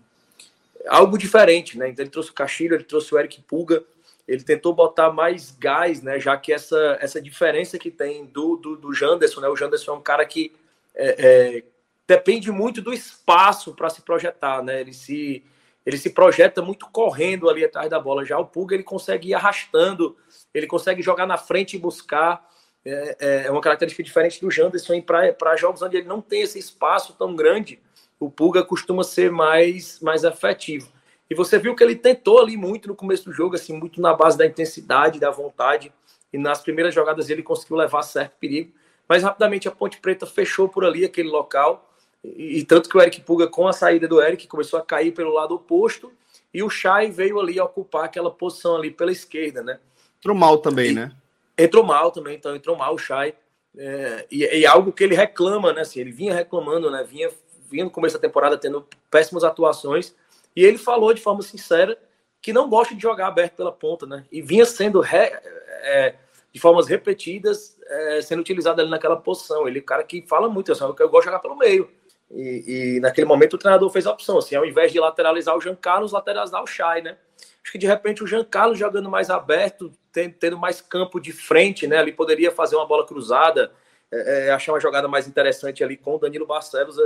algo 0.87 1.17
diferente, 1.17 1.79
né? 1.79 1.89
Então 1.89 2.03
ele 2.03 2.11
trouxe 2.11 2.29
o 2.29 2.33
Castilho, 2.33 2.75
ele 2.75 2.83
trouxe 2.83 3.11
o 3.15 3.17
Eric 3.17 3.41
Puga, 3.41 3.83
ele 4.27 4.43
tentou 4.43 4.71
botar 4.71 5.11
mais 5.11 5.49
gás, 5.59 6.03
né? 6.03 6.19
Já 6.19 6.37
que 6.37 6.53
essa, 6.53 6.99
essa 7.01 7.19
diferença 7.19 7.79
que 7.79 7.89
tem 7.89 8.23
do, 8.27 8.57
do, 8.57 8.75
do 8.75 8.93
Janderson, 8.93 9.41
né? 9.41 9.47
O 9.47 9.55
Janderson 9.55 9.93
é 9.93 9.95
um 9.95 10.01
cara 10.01 10.23
que 10.27 10.53
é, 10.93 11.15
é, 11.57 11.63
depende 12.07 12.51
muito 12.51 12.83
do 12.83 12.93
espaço 12.93 13.73
para 13.73 13.89
se 13.89 14.03
projetar, 14.03 14.61
né? 14.61 14.79
Ele 14.79 14.93
se, 14.93 15.43
ele 15.85 15.97
se 15.97 16.11
projeta 16.11 16.61
muito 16.61 16.87
correndo 16.91 17.49
ali 17.49 17.63
atrás 17.63 17.89
da 17.89 17.99
bola. 17.99 18.25
Já 18.25 18.37
o 18.37 18.45
Pulga 18.45 18.75
ele 18.75 18.83
consegue 18.83 19.29
ir 19.29 19.33
arrastando, 19.33 20.15
ele 20.53 20.67
consegue 20.67 21.01
jogar 21.01 21.25
na 21.25 21.37
frente 21.37 21.75
e 21.75 21.79
buscar. 21.79 22.49
É, 22.83 23.17
é, 23.19 23.43
é 23.45 23.51
uma 23.51 23.61
característica 23.61 24.01
diferente 24.01 24.41
do 24.41 24.49
Janderson 24.49 24.99
para 25.01 25.55
jogos 25.55 25.83
onde 25.83 25.97
ele 25.97 26.07
não 26.07 26.19
tem 26.19 26.41
esse 26.41 26.57
espaço 26.57 27.13
tão 27.13 27.35
grande. 27.35 27.79
O 28.19 28.29
Pulga 28.29 28.63
costuma 28.63 29.03
ser 29.03 29.31
mais, 29.31 29.99
mais 29.99 30.23
efetivo. 30.23 30.91
E 31.29 31.35
você 31.35 31.57
viu 31.57 31.75
que 31.75 31.83
ele 31.83 31.95
tentou 31.95 32.39
ali 32.39 32.57
muito 32.57 32.87
no 32.87 32.95
começo 32.95 33.25
do 33.25 33.31
jogo, 33.31 33.55
assim, 33.55 33.73
muito 33.73 34.01
na 34.01 34.13
base 34.13 34.37
da 34.37 34.45
intensidade, 34.45 35.19
da 35.19 35.31
vontade. 35.31 35.93
E 36.31 36.37
nas 36.37 36.61
primeiras 36.61 36.93
jogadas 36.93 37.29
ele 37.29 37.41
conseguiu 37.41 37.77
levar 37.77 38.01
certo 38.01 38.33
perigo. 38.39 38.73
Mas 39.07 39.23
rapidamente 39.23 39.67
a 39.67 39.71
Ponte 39.71 39.99
Preta 39.99 40.25
fechou 40.25 40.69
por 40.69 40.85
ali 40.85 41.05
aquele 41.05 41.29
local. 41.29 41.90
E, 42.23 42.59
e, 42.59 42.65
tanto 42.65 42.89
que 42.89 42.97
o 42.97 43.01
Eric 43.01 43.21
Puga, 43.21 43.47
com 43.47 43.67
a 43.67 43.73
saída 43.73 44.07
do 44.07 44.21
Eric, 44.21 44.47
começou 44.47 44.79
a 44.79 44.83
cair 44.83 45.11
pelo 45.11 45.33
lado 45.33 45.55
oposto. 45.55 46.11
E 46.53 46.61
o 46.61 46.69
Chay 46.69 47.09
veio 47.09 47.39
ali 47.39 47.59
ocupar 47.59 48.05
aquela 48.05 48.29
posição 48.29 48.75
ali 48.75 48.91
pela 48.91 49.11
esquerda, 49.11 49.63
né? 49.63 49.79
Entrou 50.19 50.35
mal 50.35 50.57
também, 50.57 50.91
e, 50.91 50.93
né? 50.93 51.11
Entrou 51.57 51.83
mal 51.83 52.11
também, 52.11 52.35
então 52.35 52.55
entrou 52.55 52.75
mal 52.75 52.93
o 52.93 52.97
Chay. 52.97 53.33
É, 53.77 54.25
e, 54.29 54.43
e, 54.43 54.65
algo 54.65 54.91
que 54.91 55.03
ele 55.03 55.15
reclama, 55.15 55.71
né? 55.73 55.81
Assim, 55.81 55.99
ele 55.99 56.11
vinha 56.11 56.33
reclamando, 56.33 56.91
né? 56.91 57.03
Vinha, 57.03 57.29
vinha 57.69 57.85
no 57.85 57.91
começo 57.91 58.15
da 58.15 58.21
temporada 58.21 58.57
tendo 58.57 58.85
péssimas 59.09 59.43
atuações. 59.43 60.13
E 60.55 60.63
ele 60.63 60.77
falou 60.77 61.13
de 61.13 61.21
forma 61.21 61.41
sincera 61.41 61.97
que 62.41 62.51
não 62.51 62.69
gosta 62.69 62.93
de 62.93 63.01
jogar 63.01 63.27
aberto 63.27 63.53
pela 63.53 63.71
ponta, 63.71 64.05
né? 64.05 64.25
E 64.31 64.41
vinha 64.41 64.65
sendo 64.65 64.99
re, 64.99 65.31
é, 65.83 66.15
de 66.51 66.59
formas 66.59 66.87
repetidas 66.87 67.77
é, 67.87 68.21
sendo 68.21 68.39
utilizado 68.39 68.81
ali 68.81 68.89
naquela 68.89 69.15
posição. 69.15 69.67
Ele 69.67 69.79
é 69.79 69.81
um 69.81 69.85
cara 69.85 70.03
que 70.03 70.25
fala 70.27 70.49
muito, 70.49 70.71
assim, 70.71 70.83
eu 70.83 71.09
gosto 71.09 71.21
de 71.21 71.25
jogar 71.25 71.39
pelo 71.39 71.57
meio. 71.57 71.89
E, 72.33 72.95
e, 72.95 72.99
naquele 72.99 73.27
momento 73.27 73.55
o 73.55 73.57
treinador 73.57 73.89
fez 73.89 74.07
a 74.07 74.11
opção, 74.11 74.37
assim, 74.37 74.55
ao 74.55 74.65
invés 74.65 74.91
de 74.91 74.99
lateralizar 74.99 75.55
o 75.55 75.61
Jean 75.61 75.75
Carlos, 75.75 76.11
lateralizar 76.11 76.63
o 76.63 76.67
Chay, 76.67 77.01
né? 77.01 77.17
Acho 77.63 77.71
que 77.71 77.77
de 77.77 77.85
repente 77.85 78.23
o 78.23 78.27
Jean 78.27 78.43
Carlos 78.43 78.79
jogando 78.79 79.09
mais 79.09 79.29
aberto, 79.29 79.91
tendo 80.39 80.57
mais 80.57 80.81
campo 80.81 81.19
de 81.19 81.31
frente, 81.31 81.85
né? 81.87 81.97
Ali 81.97 82.11
poderia 82.11 82.51
fazer 82.51 82.75
uma 82.75 82.85
bola 82.85 83.05
cruzada, 83.05 83.71
é, 84.11 84.47
é, 84.47 84.51
achar 84.51 84.73
uma 84.73 84.79
jogada 84.79 85.07
mais 85.07 85.27
interessante 85.27 85.83
ali 85.83 85.95
com 85.95 86.15
o 86.15 86.19
Danilo 86.19 86.45
Barcelos. 86.45 86.97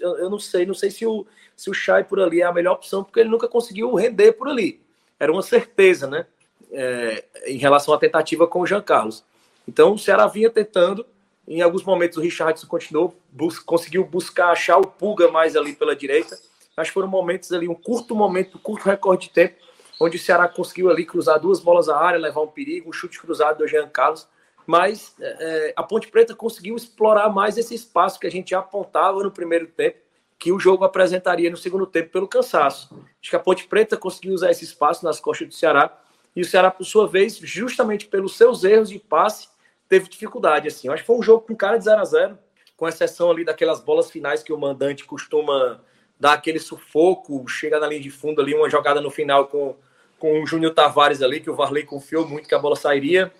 Eu, 0.00 0.18
eu, 0.18 0.30
não 0.30 0.38
sei, 0.38 0.66
não 0.66 0.74
sei 0.74 0.90
se 0.90 1.06
o, 1.06 1.26
se 1.56 1.70
o 1.70 1.74
Chay 1.74 2.04
por 2.04 2.20
ali 2.20 2.40
é 2.40 2.44
a 2.44 2.52
melhor 2.52 2.74
opção, 2.74 3.04
porque 3.04 3.20
ele 3.20 3.28
nunca 3.28 3.48
conseguiu 3.48 3.94
render 3.94 4.32
por 4.32 4.48
ali. 4.48 4.80
Era 5.20 5.30
uma 5.30 5.42
certeza, 5.42 6.06
né? 6.06 6.26
É, 6.70 7.24
em 7.46 7.58
relação 7.58 7.92
à 7.92 7.98
tentativa 7.98 8.46
com 8.46 8.60
o 8.60 8.66
Jean 8.66 8.80
Carlos. 8.80 9.22
Então 9.68 9.92
o 9.92 9.98
Ceará 9.98 10.26
vinha 10.26 10.50
tentando, 10.50 11.06
em 11.46 11.60
alguns 11.60 11.82
momentos 11.84 12.16
o 12.18 12.20
Richardson 12.20 12.66
continuou, 12.66 13.16
bus 13.30 13.58
conseguiu 13.58 14.04
buscar 14.04 14.50
achar 14.50 14.78
o 14.78 14.86
Pulga 14.86 15.30
mais 15.30 15.56
ali 15.56 15.72
pela 15.72 15.94
direita. 15.96 16.38
Mas 16.76 16.88
foram 16.88 17.08
momentos 17.08 17.52
ali, 17.52 17.68
um 17.68 17.74
curto 17.74 18.14
momento, 18.14 18.56
um 18.56 18.60
curto 18.60 18.84
recorde 18.84 19.26
de 19.26 19.34
tempo, 19.34 19.56
onde 20.00 20.16
o 20.16 20.20
Ceará 20.20 20.48
conseguiu 20.48 20.90
ali 20.90 21.04
cruzar 21.04 21.38
duas 21.38 21.60
bolas 21.60 21.88
à 21.88 21.98
área, 21.98 22.18
levar 22.18 22.40
um 22.40 22.46
perigo, 22.46 22.88
um 22.88 22.92
chute 22.92 23.20
cruzado 23.20 23.58
do 23.58 23.68
Jean 23.68 23.88
Carlos. 23.88 24.26
Mas 24.66 25.14
é, 25.20 25.74
a 25.76 25.82
Ponte 25.82 26.08
Preta 26.08 26.34
conseguiu 26.34 26.76
explorar 26.76 27.28
mais 27.28 27.58
esse 27.58 27.74
espaço 27.74 28.18
que 28.18 28.26
a 28.26 28.30
gente 28.30 28.50
já 28.50 28.60
apontava 28.60 29.22
no 29.22 29.30
primeiro 29.30 29.66
tempo, 29.66 29.98
que 30.38 30.52
o 30.52 30.58
jogo 30.58 30.84
apresentaria 30.84 31.50
no 31.50 31.56
segundo 31.56 31.86
tempo 31.86 32.10
pelo 32.10 32.28
cansaço. 32.28 32.94
Acho 33.20 33.30
que 33.30 33.36
a 33.36 33.40
Ponte 33.40 33.66
Preta 33.66 33.96
conseguiu 33.96 34.32
usar 34.32 34.50
esse 34.50 34.64
espaço 34.64 35.04
nas 35.04 35.20
costas 35.20 35.48
do 35.48 35.54
Ceará 35.54 35.98
e 36.34 36.40
o 36.40 36.44
Ceará, 36.44 36.70
por 36.70 36.84
sua 36.84 37.06
vez, 37.06 37.36
justamente 37.36 38.06
pelos 38.06 38.36
seus 38.36 38.64
erros 38.64 38.88
de 38.88 38.98
passe, 38.98 39.48
teve 39.92 40.08
dificuldade. 40.08 40.68
Assim. 40.68 40.88
Eu 40.88 40.94
acho 40.94 41.02
que 41.02 41.06
foi 41.06 41.16
um 41.16 41.22
jogo 41.22 41.46
com 41.46 41.54
cara 41.54 41.76
de 41.76 41.84
0 41.84 42.00
a 42.00 42.04
0 42.04 42.38
com 42.78 42.88
exceção 42.88 43.30
ali 43.30 43.44
daquelas 43.44 43.80
bolas 43.80 44.10
finais 44.10 44.42
que 44.42 44.52
o 44.52 44.58
mandante 44.58 45.04
costuma 45.04 45.80
dar 46.18 46.32
aquele 46.32 46.58
sufoco, 46.58 47.46
chega 47.46 47.78
na 47.78 47.86
linha 47.86 48.00
de 48.00 48.10
fundo 48.10 48.40
ali, 48.40 48.54
uma 48.54 48.70
jogada 48.70 49.00
no 49.02 49.10
final 49.10 49.48
com, 49.48 49.76
com 50.18 50.42
o 50.42 50.46
Júnior 50.46 50.72
Tavares 50.72 51.20
ali, 51.20 51.40
que 51.40 51.50
o 51.50 51.54
Varley 51.54 51.84
confiou 51.84 52.26
muito 52.26 52.48
que 52.48 52.54
a 52.54 52.58
bola 52.58 52.74
sairia, 52.74 53.30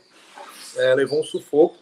é, 0.77 0.95
levou 0.95 1.21
um 1.21 1.25
sufoco. 1.25 1.77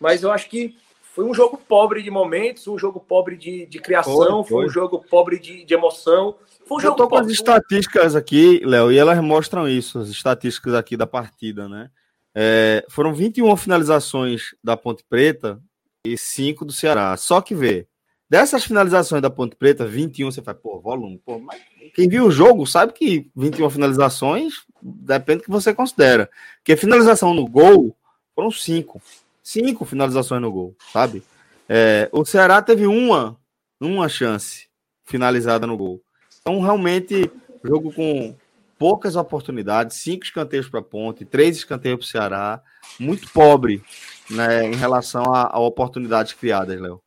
Mas 0.00 0.24
eu 0.24 0.32
acho 0.32 0.48
que 0.48 0.76
foi 1.14 1.24
um 1.24 1.32
jogo 1.32 1.56
pobre 1.56 2.02
de 2.02 2.10
momentos, 2.10 2.66
um 2.66 2.76
jogo 2.76 2.98
pobre 2.98 3.36
de, 3.36 3.66
de 3.66 3.78
criação, 3.78 4.42
foi, 4.42 4.48
foi. 4.48 4.48
foi 4.48 4.66
um 4.66 4.68
jogo 4.70 5.04
pobre 5.08 5.38
de, 5.38 5.64
de 5.64 5.74
emoção. 5.74 6.34
Foi 6.66 6.78
um 6.78 6.80
jogo 6.80 6.94
Eu 6.94 6.96
tô 6.96 7.08
com 7.08 7.16
as 7.16 7.28
estatísticas 7.28 8.16
aqui, 8.16 8.60
Léo, 8.64 8.90
e 8.90 8.98
elas 8.98 9.20
mostram 9.22 9.68
isso, 9.68 10.00
as 10.00 10.08
estatísticas 10.08 10.74
aqui 10.74 10.96
da 10.96 11.06
partida, 11.06 11.68
né? 11.68 11.88
É, 12.34 12.84
foram 12.88 13.14
21 13.14 13.56
finalizações 13.56 14.54
da 14.62 14.76
Ponte 14.76 15.04
Preta 15.08 15.60
e 16.04 16.16
5 16.16 16.64
do 16.64 16.72
Ceará. 16.72 17.16
Só 17.16 17.40
que 17.40 17.54
vê, 17.54 17.86
dessas 18.28 18.64
finalizações 18.64 19.22
da 19.22 19.30
Ponte 19.30 19.56
Preta, 19.56 19.86
21, 19.86 20.30
você 20.30 20.42
faz, 20.42 20.56
pô, 20.58 20.80
volume, 20.80 21.20
pô, 21.24 21.38
mas 21.38 21.60
quem 21.94 22.08
viu 22.08 22.26
o 22.26 22.30
jogo 22.30 22.66
sabe 22.66 22.92
que 22.92 23.30
21 23.34 23.70
finalizações 23.70 24.64
depende 24.82 25.38
do 25.40 25.44
que 25.44 25.50
você 25.50 25.74
considera. 25.74 26.30
Porque 26.58 26.76
finalização 26.76 27.34
no 27.34 27.46
gol 27.46 27.96
foram 28.34 28.50
5. 28.50 29.00
Cinco 29.42 29.84
finalizações 29.84 30.42
no 30.42 30.52
gol, 30.52 30.76
sabe? 30.92 31.22
É, 31.68 32.08
o 32.12 32.24
Ceará 32.24 32.60
teve 32.60 32.86
uma, 32.86 33.36
uma 33.80 34.08
chance 34.08 34.68
finalizada 35.04 35.66
no 35.66 35.76
gol. 35.76 36.02
Então, 36.40 36.60
realmente, 36.60 37.30
jogo 37.64 37.92
com 37.92 38.36
poucas 38.78 39.16
oportunidades, 39.16 39.96
cinco 39.96 40.24
escanteios 40.24 40.68
para 40.68 40.80
a 40.80 40.82
ponte, 40.82 41.24
três 41.24 41.56
escanteios 41.56 41.98
para 41.98 42.04
o 42.04 42.08
Ceará, 42.08 42.62
muito 42.98 43.30
pobre 43.32 43.82
né, 44.30 44.66
em 44.66 44.74
relação 44.74 45.34
a, 45.34 45.54
a 45.54 45.58
oportunidades 45.58 46.32
criadas, 46.32 46.80
Léo. 46.80 47.00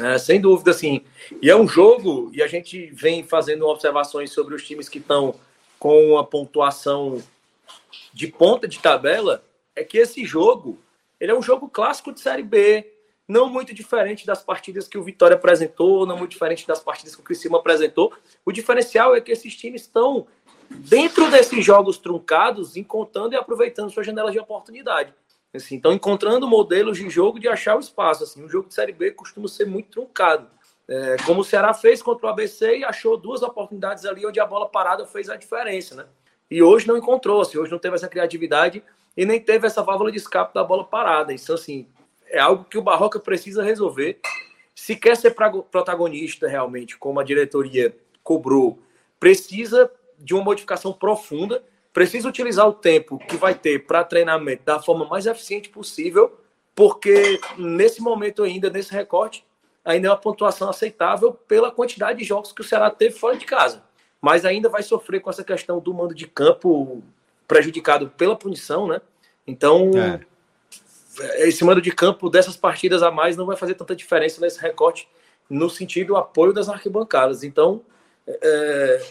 É, 0.00 0.16
sem 0.16 0.40
dúvida, 0.40 0.72
sim. 0.72 1.02
E 1.42 1.50
é 1.50 1.56
um 1.56 1.66
jogo, 1.66 2.30
e 2.32 2.42
a 2.42 2.46
gente 2.46 2.86
vem 2.92 3.22
fazendo 3.24 3.66
observações 3.66 4.30
sobre 4.32 4.54
os 4.54 4.64
times 4.64 4.88
que 4.88 4.98
estão 4.98 5.34
com 5.78 6.18
a 6.18 6.24
pontuação 6.24 7.22
de 8.12 8.26
ponta 8.28 8.66
de 8.66 8.78
tabela, 8.78 9.44
é 9.74 9.84
que 9.84 9.98
esse 9.98 10.24
jogo, 10.24 10.78
ele 11.20 11.32
é 11.32 11.34
um 11.34 11.42
jogo 11.42 11.68
clássico 11.68 12.12
de 12.12 12.20
Série 12.20 12.42
B, 12.42 12.86
não 13.26 13.48
muito 13.50 13.74
diferente 13.74 14.26
das 14.26 14.42
partidas 14.42 14.88
que 14.88 14.96
o 14.96 15.02
Vitória 15.02 15.34
apresentou, 15.34 16.06
não 16.06 16.16
muito 16.16 16.30
diferente 16.30 16.66
das 16.66 16.80
partidas 16.80 17.14
que 17.14 17.20
o 17.20 17.24
Criciúma 17.24 17.58
apresentou. 17.58 18.12
O 18.44 18.50
diferencial 18.50 19.14
é 19.14 19.20
que 19.20 19.30
esses 19.30 19.54
times 19.54 19.82
estão 19.82 20.26
dentro 20.70 21.30
desses 21.30 21.64
jogos 21.64 21.98
truncados, 21.98 22.76
encontrando 22.76 23.34
e 23.34 23.36
aproveitando 23.36 23.90
sua 23.90 24.02
janela 24.02 24.30
de 24.30 24.38
oportunidade. 24.38 25.12
Assim, 25.54 25.76
então, 25.76 25.92
encontrando 25.92 26.46
modelos 26.46 26.98
de 26.98 27.08
jogo 27.08 27.40
de 27.40 27.48
achar 27.48 27.76
o 27.76 27.80
espaço. 27.80 28.24
Assim, 28.24 28.44
o 28.44 28.48
jogo 28.48 28.68
de 28.68 28.74
Série 28.74 28.92
B 28.92 29.12
costuma 29.12 29.48
ser 29.48 29.66
muito 29.66 29.90
truncado. 29.90 30.46
É, 30.86 31.16
como 31.24 31.40
o 31.40 31.44
Ceará 31.44 31.74
fez 31.74 32.00
contra 32.02 32.26
o 32.26 32.30
ABC 32.30 32.78
e 32.78 32.84
achou 32.84 33.16
duas 33.16 33.42
oportunidades 33.42 34.04
ali 34.04 34.26
onde 34.26 34.40
a 34.40 34.46
bola 34.46 34.68
parada 34.68 35.06
fez 35.06 35.28
a 35.28 35.36
diferença, 35.36 35.94
né? 35.94 36.06
E 36.50 36.62
hoje 36.62 36.88
não 36.88 36.96
encontrou, 36.96 37.42
assim, 37.42 37.58
hoje 37.58 37.70
não 37.70 37.78
teve 37.78 37.96
essa 37.96 38.08
criatividade 38.08 38.82
e 39.14 39.26
nem 39.26 39.38
teve 39.38 39.66
essa 39.66 39.82
válvula 39.82 40.10
de 40.10 40.16
escape 40.16 40.54
da 40.54 40.64
bola 40.64 40.84
parada. 40.84 41.32
Então, 41.32 41.54
assim, 41.54 41.86
é 42.26 42.38
algo 42.38 42.64
que 42.64 42.78
o 42.78 42.82
Barroca 42.82 43.20
precisa 43.20 43.62
resolver. 43.62 44.20
Se 44.74 44.96
quer 44.96 45.16
ser 45.16 45.34
protagonista 45.70 46.48
realmente, 46.48 46.96
como 46.96 47.20
a 47.20 47.24
diretoria 47.24 47.94
cobrou, 48.22 48.78
precisa 49.18 49.90
de 50.18 50.34
uma 50.34 50.42
modificação 50.42 50.92
profunda, 50.92 51.62
precisa 51.92 52.28
utilizar 52.28 52.68
o 52.68 52.72
tempo 52.72 53.18
que 53.18 53.36
vai 53.36 53.54
ter 53.54 53.86
para 53.86 54.04
treinamento 54.04 54.64
da 54.64 54.80
forma 54.80 55.06
mais 55.06 55.26
eficiente 55.26 55.68
possível, 55.68 56.38
porque 56.74 57.40
nesse 57.56 58.00
momento 58.00 58.42
ainda, 58.42 58.70
nesse 58.70 58.92
recorte, 58.92 59.44
ainda 59.84 60.08
é 60.08 60.10
uma 60.10 60.16
pontuação 60.16 60.68
aceitável 60.68 61.32
pela 61.32 61.70
quantidade 61.70 62.18
de 62.18 62.24
jogos 62.24 62.52
que 62.52 62.60
o 62.60 62.64
Ceará 62.64 62.90
teve 62.90 63.14
fora 63.14 63.36
de 63.36 63.46
casa. 63.46 63.82
Mas 64.20 64.44
ainda 64.44 64.68
vai 64.68 64.82
sofrer 64.82 65.20
com 65.20 65.30
essa 65.30 65.44
questão 65.44 65.80
do 65.80 65.94
mando 65.94 66.14
de 66.14 66.26
campo 66.26 67.02
prejudicado 67.46 68.10
pela 68.16 68.36
punição, 68.36 68.86
né? 68.86 69.00
Então, 69.46 69.90
é. 69.96 71.48
esse 71.48 71.64
mando 71.64 71.80
de 71.80 71.90
campo 71.90 72.28
dessas 72.28 72.56
partidas 72.56 73.02
a 73.02 73.10
mais 73.10 73.36
não 73.36 73.46
vai 73.46 73.56
fazer 73.56 73.74
tanta 73.74 73.96
diferença 73.96 74.40
nesse 74.40 74.60
recorte 74.60 75.08
no 75.48 75.70
sentido 75.70 76.08
do 76.08 76.16
apoio 76.16 76.52
das 76.52 76.68
arquibancadas. 76.68 77.42
Então, 77.42 77.80
é, 78.26 79.06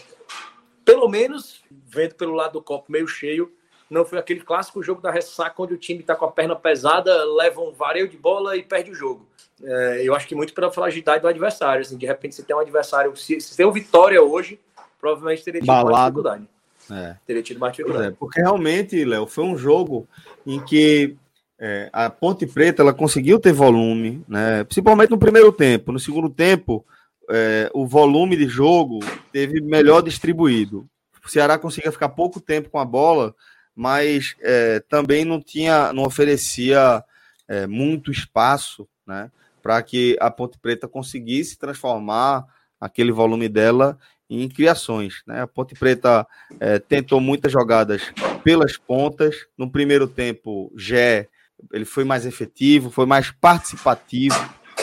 pelo 0.88 1.10
menos, 1.10 1.62
vendo 1.86 2.16
pelo 2.16 2.34
lado 2.34 2.54
do 2.54 2.62
copo 2.62 2.90
meio 2.90 3.06
cheio, 3.10 3.52
não 3.90 4.06
foi 4.06 4.18
aquele 4.18 4.40
clássico 4.40 4.82
jogo 4.82 5.02
da 5.02 5.12
ressaca 5.12 5.62
onde 5.62 5.74
o 5.74 5.78
time 5.78 6.00
está 6.00 6.16
com 6.16 6.24
a 6.24 6.32
perna 6.32 6.56
pesada, 6.56 7.26
leva 7.26 7.60
um 7.60 7.74
vareio 7.74 8.08
de 8.08 8.16
bola 8.16 8.56
e 8.56 8.64
perde 8.64 8.92
o 8.92 8.96
jogo. 8.96 9.28
É, 9.62 10.02
eu 10.02 10.16
acho 10.16 10.26
que 10.26 10.34
muito 10.34 10.54
pela 10.54 10.72
fragilidade 10.72 11.22
do 11.22 11.28
adversário. 11.28 11.82
Assim, 11.82 11.98
de 11.98 12.06
repente, 12.06 12.36
se 12.36 12.44
tem 12.44 12.56
um 12.56 12.60
adversário, 12.60 13.14
se, 13.18 13.42
se 13.42 13.58
tem 13.58 13.66
um 13.66 13.72
Vitória 13.72 14.22
hoje, 14.22 14.62
provavelmente 14.98 15.44
teria 15.44 15.60
tido 15.60 15.68
Balado. 15.68 15.92
mais 15.92 16.06
dificuldade. 16.06 16.48
É. 16.90 17.18
Teria 17.28 17.44
tido 17.44 17.60
mais 17.60 17.74
dificuldade. 17.74 18.08
É, 18.08 18.12
porque 18.18 18.40
realmente, 18.40 19.04
Léo, 19.04 19.28
foi 19.28 19.44
um 19.44 19.58
jogo 19.58 20.08
em 20.46 20.64
que 20.64 21.18
é, 21.60 21.90
a 21.92 22.10
Ponte 22.10 22.48
Preta 22.48 22.82
ela 22.82 22.94
conseguiu 22.94 23.42
ter 23.42 23.52
volume, 23.52 24.24
né? 24.26 24.64
principalmente 24.64 25.10
no 25.10 25.18
primeiro 25.18 25.52
tempo. 25.52 25.92
No 25.92 26.00
segundo 26.00 26.30
tempo, 26.30 26.86
é, 27.30 27.70
o 27.74 27.86
volume 27.86 28.36
de 28.36 28.48
jogo 28.48 29.00
teve 29.32 29.62
melhor 29.62 30.02
distribuído. 30.02 30.90
O 31.24 31.30
Ceará 31.30 31.58
conseguia 31.58 31.92
ficar 31.92 32.10
pouco 32.10 32.40
tempo 32.40 32.70
com 32.70 32.80
a 32.80 32.86
bola, 32.86 33.36
mas 33.76 34.36
é, 34.42 34.80
também 34.90 35.26
não 35.26 35.42
tinha, 35.42 35.92
não 35.92 36.04
oferecia 36.04 37.04
é, 37.48 37.68
muito 37.68 38.12
espaço, 38.12 38.88
né, 39.06 39.30
para 39.62 39.82
que 39.82 40.18
a 40.20 40.32
Ponte 40.32 40.58
Preta 40.58 40.88
conseguisse 40.88 41.58
transformar 41.58 42.46
aquele 42.80 43.12
volume 43.12 43.50
dela 43.50 43.98
em 44.30 44.48
criações. 44.48 45.22
Né? 45.26 45.42
A 45.42 45.48
Ponte 45.48 45.76
Preta 45.76 46.26
é, 46.60 46.80
tentou 46.80 47.20
muitas 47.20 47.52
jogadas 47.52 48.02
pelas 48.44 48.78
pontas. 48.78 49.48
No 49.58 49.70
primeiro 49.70 50.08
tempo, 50.08 50.72
Gé 50.76 51.28
ele 51.72 51.86
foi 51.86 52.04
mais 52.04 52.26
efetivo, 52.26 52.92
foi 52.92 53.06
mais 53.06 53.32
participativo, 53.32 54.40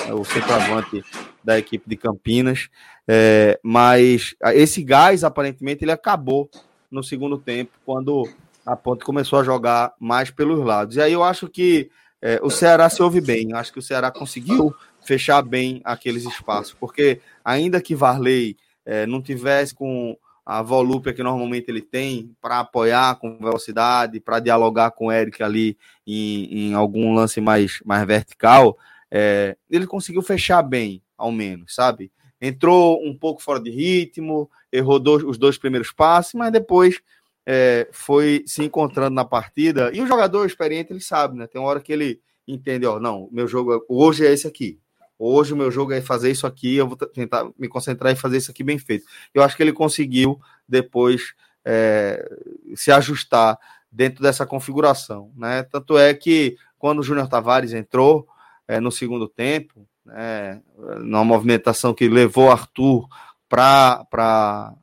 né, 0.06 0.12
o 0.12 0.24
centroavante 0.24 1.04
da 1.44 1.58
equipe 1.58 1.88
de 1.88 1.96
Campinas, 1.96 2.68
é, 3.06 3.60
mas 3.62 4.34
esse 4.54 4.82
gás, 4.82 5.22
aparentemente, 5.22 5.84
ele 5.84 5.92
acabou 5.92 6.48
no 6.90 7.02
segundo 7.02 7.36
tempo, 7.36 7.72
quando 7.84 8.28
a 8.64 8.74
Ponte 8.74 9.04
começou 9.04 9.38
a 9.38 9.44
jogar 9.44 9.92
mais 10.00 10.30
pelos 10.30 10.64
lados. 10.64 10.96
E 10.96 11.00
aí 11.00 11.12
eu 11.12 11.22
acho 11.22 11.48
que 11.48 11.90
é, 12.22 12.40
o 12.42 12.48
Ceará 12.48 12.88
se 12.88 13.02
ouve 13.02 13.20
bem, 13.20 13.52
acho 13.52 13.72
que 13.72 13.78
o 13.78 13.82
Ceará 13.82 14.10
conseguiu 14.10 14.74
fechar 15.04 15.42
bem 15.42 15.82
aqueles 15.84 16.24
espaços, 16.24 16.72
porque 16.72 17.20
ainda 17.44 17.80
que 17.82 17.94
Varley 17.94 18.56
é, 18.86 19.06
não 19.06 19.20
tivesse 19.20 19.74
com 19.74 20.16
a 20.46 20.62
volúpia 20.62 21.12
que 21.12 21.22
normalmente 21.22 21.68
ele 21.68 21.82
tem 21.82 22.34
para 22.40 22.60
apoiar 22.60 23.16
com 23.16 23.38
velocidade, 23.38 24.20
para 24.20 24.40
dialogar 24.40 24.90
com 24.90 25.06
o 25.06 25.12
Eric 25.12 25.42
ali 25.42 25.76
em, 26.06 26.70
em, 26.70 26.74
algum 26.74 27.14
lance 27.14 27.40
mais, 27.40 27.80
mais 27.84 28.06
vertical, 28.06 28.76
é, 29.10 29.56
ele 29.70 29.86
conseguiu 29.86 30.22
fechar 30.22 30.62
bem 30.62 31.02
ao 31.16 31.33
menos, 31.33 31.75
sabe? 31.75 32.11
Entrou 32.40 33.02
um 33.02 33.16
pouco 33.16 33.42
fora 33.42 33.61
de 33.61 33.71
ritmo, 33.71 34.50
errou 34.71 34.99
dois, 34.99 35.23
os 35.25 35.38
dois 35.38 35.56
primeiros 35.56 35.92
passes, 35.92 36.35
mas 36.35 36.52
depois 36.52 37.00
é, 37.47 37.88
foi 37.92 38.42
se 38.47 38.62
encontrando 38.62 39.14
na 39.14 39.25
partida. 39.25 39.90
E 39.92 40.00
o 40.00 40.06
jogador 40.06 40.47
experiente, 40.47 40.92
ele 40.92 41.00
sabe, 41.00 41.38
né? 41.38 41.47
Tem 41.47 41.61
uma 41.61 41.68
hora 41.68 41.80
que 41.80 41.92
ele 41.92 42.21
entende, 42.47 42.87
ó, 42.87 42.99
não, 43.00 43.28
meu 43.33 43.49
jogo 43.49 43.85
hoje 43.88 44.26
é 44.26 44.33
esse 44.33 44.47
aqui. 44.47 44.78
Hoje 45.18 45.52
o 45.54 45.56
meu 45.56 45.71
jogo 45.71 45.92
é 45.92 46.00
fazer 46.00 46.30
isso 46.30 46.47
aqui, 46.47 46.75
eu 46.75 46.88
vou 46.88 46.97
tentar 46.97 47.49
me 47.59 47.68
concentrar 47.68 48.12
e 48.12 48.16
fazer 48.16 48.38
isso 48.38 48.50
aqui 48.50 48.64
bem 48.64 48.78
feito. 48.78 49.06
Eu 49.33 49.42
acho 49.42 49.56
que 49.56 49.62
ele 49.62 49.73
conseguiu 49.73 50.38
depois 50.68 51.35
é, 51.64 52.28
se 52.75 52.90
ajustar 52.90 53.59
dentro 53.90 54.23
dessa 54.23 54.44
configuração, 54.44 55.30
né? 55.37 55.62
Tanto 55.62 55.97
é 55.97 56.12
que 56.12 56.56
quando 56.78 56.99
o 56.99 57.02
Júnior 57.02 57.28
Tavares 57.28 57.73
entrou 57.73 58.26
é, 58.66 58.80
no 58.80 58.90
segundo 58.90 59.28
tempo, 59.28 59.87
né, 60.04 60.62
numa 61.00 61.25
movimentação 61.25 61.94
que 61.94 62.08
levou 62.08 62.50
Arthur 62.50 63.06
para 63.49 64.75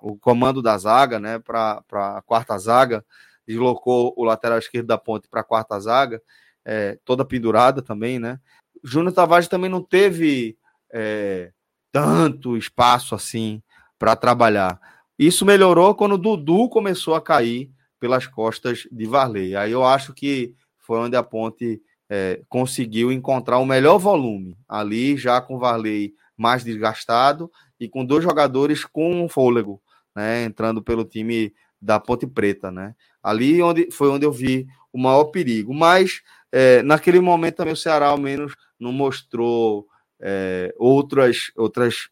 o 0.00 0.16
comando 0.16 0.62
da 0.62 0.76
zaga, 0.78 1.18
né, 1.18 1.38
para 1.38 1.82
a 1.92 2.22
quarta 2.22 2.58
zaga, 2.58 3.04
deslocou 3.46 4.14
o 4.16 4.24
lateral 4.24 4.58
esquerdo 4.58 4.86
da 4.86 4.98
ponte 4.98 5.28
para 5.28 5.40
a 5.40 5.44
quarta 5.44 5.78
zaga, 5.78 6.22
é, 6.64 6.98
toda 7.04 7.24
pendurada 7.24 7.82
também, 7.82 8.18
né? 8.18 8.38
Júnior 8.84 9.12
Tavares 9.12 9.48
também 9.48 9.70
não 9.70 9.82
teve 9.82 10.56
é, 10.92 11.52
tanto 11.90 12.56
espaço 12.56 13.14
assim 13.14 13.62
para 13.98 14.16
trabalhar. 14.16 14.80
Isso 15.18 15.44
melhorou 15.44 15.94
quando 15.94 16.12
o 16.12 16.18
Dudu 16.18 16.68
começou 16.68 17.14
a 17.14 17.20
cair 17.20 17.70
pelas 18.00 18.26
costas 18.26 18.88
de 18.90 19.06
Varley. 19.06 19.54
Aí 19.54 19.70
eu 19.70 19.84
acho 19.84 20.12
que 20.12 20.54
foi 20.78 20.98
onde 20.98 21.16
a 21.16 21.22
Ponte 21.22 21.80
é, 22.14 22.42
conseguiu 22.46 23.10
encontrar 23.10 23.56
o 23.56 23.64
melhor 23.64 23.96
volume 23.96 24.54
ali, 24.68 25.16
já 25.16 25.40
com 25.40 25.56
o 25.56 25.58
Varley 25.58 26.12
mais 26.36 26.62
desgastado 26.62 27.50
e 27.80 27.88
com 27.88 28.04
dois 28.04 28.22
jogadores 28.22 28.84
com 28.84 29.26
fôlego, 29.30 29.80
né, 30.14 30.44
entrando 30.44 30.82
pelo 30.82 31.06
time 31.06 31.54
da 31.80 31.98
Ponte 31.98 32.26
Preta, 32.26 32.70
né? 32.70 32.94
Ali 33.22 33.62
onde 33.62 33.90
foi 33.90 34.10
onde 34.10 34.26
eu 34.26 34.30
vi 34.30 34.66
o 34.92 34.98
maior 34.98 35.24
perigo. 35.24 35.72
Mas 35.72 36.20
é, 36.52 36.82
naquele 36.82 37.18
momento 37.18 37.56
também 37.56 37.72
o 37.72 37.76
Ceará 37.76 38.08
ao 38.08 38.18
menos 38.18 38.54
não 38.78 38.92
mostrou 38.92 39.86
é, 40.20 40.74
outras 40.78 41.50
outras 41.56 42.10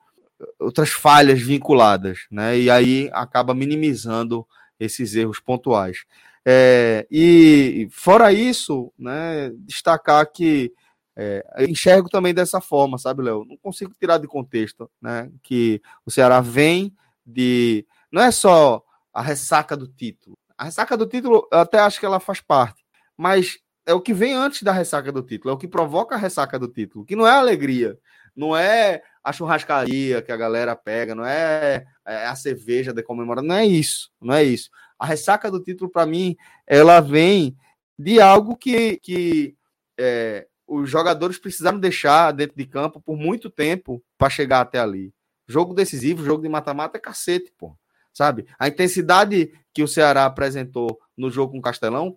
outras 0.58 0.88
falhas 0.88 1.42
vinculadas, 1.42 2.20
né? 2.30 2.58
E 2.58 2.70
aí 2.70 3.10
acaba 3.12 3.52
minimizando 3.52 4.46
esses 4.78 5.14
erros 5.14 5.38
pontuais. 5.38 6.04
É, 6.46 7.06
e 7.10 7.88
fora 7.90 8.32
isso, 8.32 8.92
né, 8.98 9.50
destacar 9.58 10.30
que 10.30 10.72
é, 11.16 11.44
enxergo 11.68 12.08
também 12.08 12.32
dessa 12.32 12.60
forma, 12.60 12.96
sabe, 12.96 13.22
Léo? 13.22 13.44
Não 13.44 13.56
consigo 13.58 13.92
tirar 13.98 14.18
de 14.18 14.26
contexto, 14.26 14.90
né? 15.02 15.30
Que 15.42 15.82
o 16.06 16.10
Ceará 16.10 16.40
vem 16.40 16.94
de. 17.26 17.86
Não 18.10 18.22
é 18.22 18.30
só 18.30 18.82
a 19.12 19.20
ressaca 19.20 19.76
do 19.76 19.86
título. 19.86 20.38
A 20.56 20.64
ressaca 20.64 20.96
do 20.96 21.06
título, 21.06 21.46
eu 21.52 21.58
até 21.58 21.78
acho 21.78 22.00
que 22.00 22.06
ela 22.06 22.20
faz 22.20 22.40
parte, 22.40 22.84
mas 23.16 23.58
é 23.86 23.92
o 23.92 24.00
que 24.00 24.14
vem 24.14 24.34
antes 24.34 24.62
da 24.62 24.72
ressaca 24.72 25.10
do 25.10 25.22
título, 25.22 25.50
é 25.50 25.54
o 25.54 25.58
que 25.58 25.68
provoca 25.68 26.14
a 26.14 26.18
ressaca 26.18 26.58
do 26.58 26.68
título, 26.68 27.04
que 27.04 27.16
não 27.16 27.26
é 27.26 27.32
alegria, 27.32 27.98
não 28.36 28.56
é 28.56 29.02
a 29.22 29.32
churrascaria 29.32 30.22
que 30.22 30.32
a 30.32 30.36
galera 30.36 30.76
pega, 30.76 31.14
não 31.14 31.24
é, 31.24 31.84
é 32.06 32.26
a 32.26 32.34
cerveja 32.34 32.92
de 32.92 33.02
comemorar, 33.02 33.44
não 33.44 33.54
é 33.54 33.66
isso, 33.66 34.10
não 34.20 34.34
é 34.34 34.44
isso. 34.44 34.70
A 35.00 35.06
ressaca 35.06 35.50
do 35.50 35.62
título, 35.62 35.90
para 35.90 36.04
mim, 36.04 36.36
ela 36.66 37.00
vem 37.00 37.56
de 37.98 38.20
algo 38.20 38.54
que, 38.54 38.98
que 38.98 39.56
é, 39.98 40.46
os 40.66 40.88
jogadores 40.88 41.38
precisaram 41.38 41.80
deixar 41.80 42.32
dentro 42.32 42.56
de 42.56 42.66
campo 42.66 43.00
por 43.00 43.16
muito 43.16 43.48
tempo 43.48 44.02
para 44.18 44.28
chegar 44.30 44.60
até 44.60 44.78
ali. 44.78 45.12
Jogo 45.48 45.74
decisivo, 45.74 46.22
jogo 46.22 46.42
de 46.42 46.48
mata-mata 46.48 46.98
é 46.98 47.00
cacete, 47.00 47.52
pô. 47.58 47.74
Sabe? 48.12 48.46
A 48.58 48.68
intensidade 48.68 49.52
que 49.72 49.82
o 49.82 49.88
Ceará 49.88 50.26
apresentou 50.26 51.00
no 51.16 51.30
jogo 51.30 51.52
com 51.52 51.58
o 51.58 51.62
Castelão, 51.62 52.14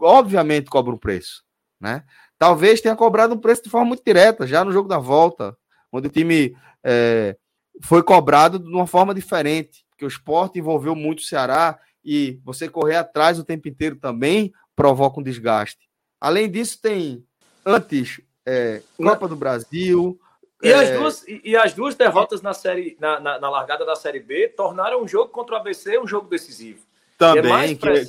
obviamente 0.00 0.70
cobra 0.70 0.94
um 0.94 0.98
preço, 0.98 1.42
né? 1.80 2.04
Talvez 2.38 2.80
tenha 2.80 2.94
cobrado 2.94 3.34
um 3.34 3.38
preço 3.38 3.62
de 3.64 3.70
forma 3.70 3.86
muito 3.86 4.04
direta, 4.04 4.46
já 4.46 4.64
no 4.64 4.72
jogo 4.72 4.88
da 4.88 4.98
volta, 4.98 5.56
onde 5.90 6.08
o 6.08 6.10
time 6.10 6.56
é, 6.84 7.36
foi 7.82 8.02
cobrado 8.02 8.58
de 8.58 8.68
uma 8.68 8.86
forma 8.86 9.14
diferente, 9.14 9.84
porque 9.90 10.04
o 10.04 10.08
esporte 10.08 10.58
envolveu 10.58 10.94
muito 10.94 11.20
o 11.20 11.24
Ceará 11.24 11.78
e 12.04 12.40
você 12.44 12.68
correr 12.68 12.96
atrás 12.96 13.38
o 13.38 13.44
tempo 13.44 13.68
inteiro 13.68 13.96
também 13.96 14.52
provoca 14.74 15.20
um 15.20 15.22
desgaste. 15.22 15.88
Além 16.20 16.50
disso, 16.50 16.80
tem 16.80 17.24
antes 17.64 18.20
é, 18.46 18.82
Copa 18.96 19.28
do 19.28 19.36
Brasil. 19.36 20.18
E, 20.62 20.68
é... 20.68 20.74
as 20.74 20.90
duas, 20.90 21.24
e, 21.26 21.56
as 21.56 21.72
duas 21.72 21.94
derrotas 21.94 22.42
na, 22.42 22.52
série, 22.52 22.96
na, 23.00 23.18
na, 23.20 23.38
na, 23.38 23.50
largada 23.50 23.84
da 23.84 23.96
Série 23.96 24.20
B 24.20 24.48
tornaram 24.48 25.02
um 25.02 25.08
jogo 25.08 25.30
contra 25.30 25.54
o 25.54 25.58
ABC 25.58 25.98
um 25.98 26.06
jogo 26.06 26.28
decisivo. 26.28 26.80
Também, 27.16 27.52
é 27.52 27.74
que, 27.74 28.06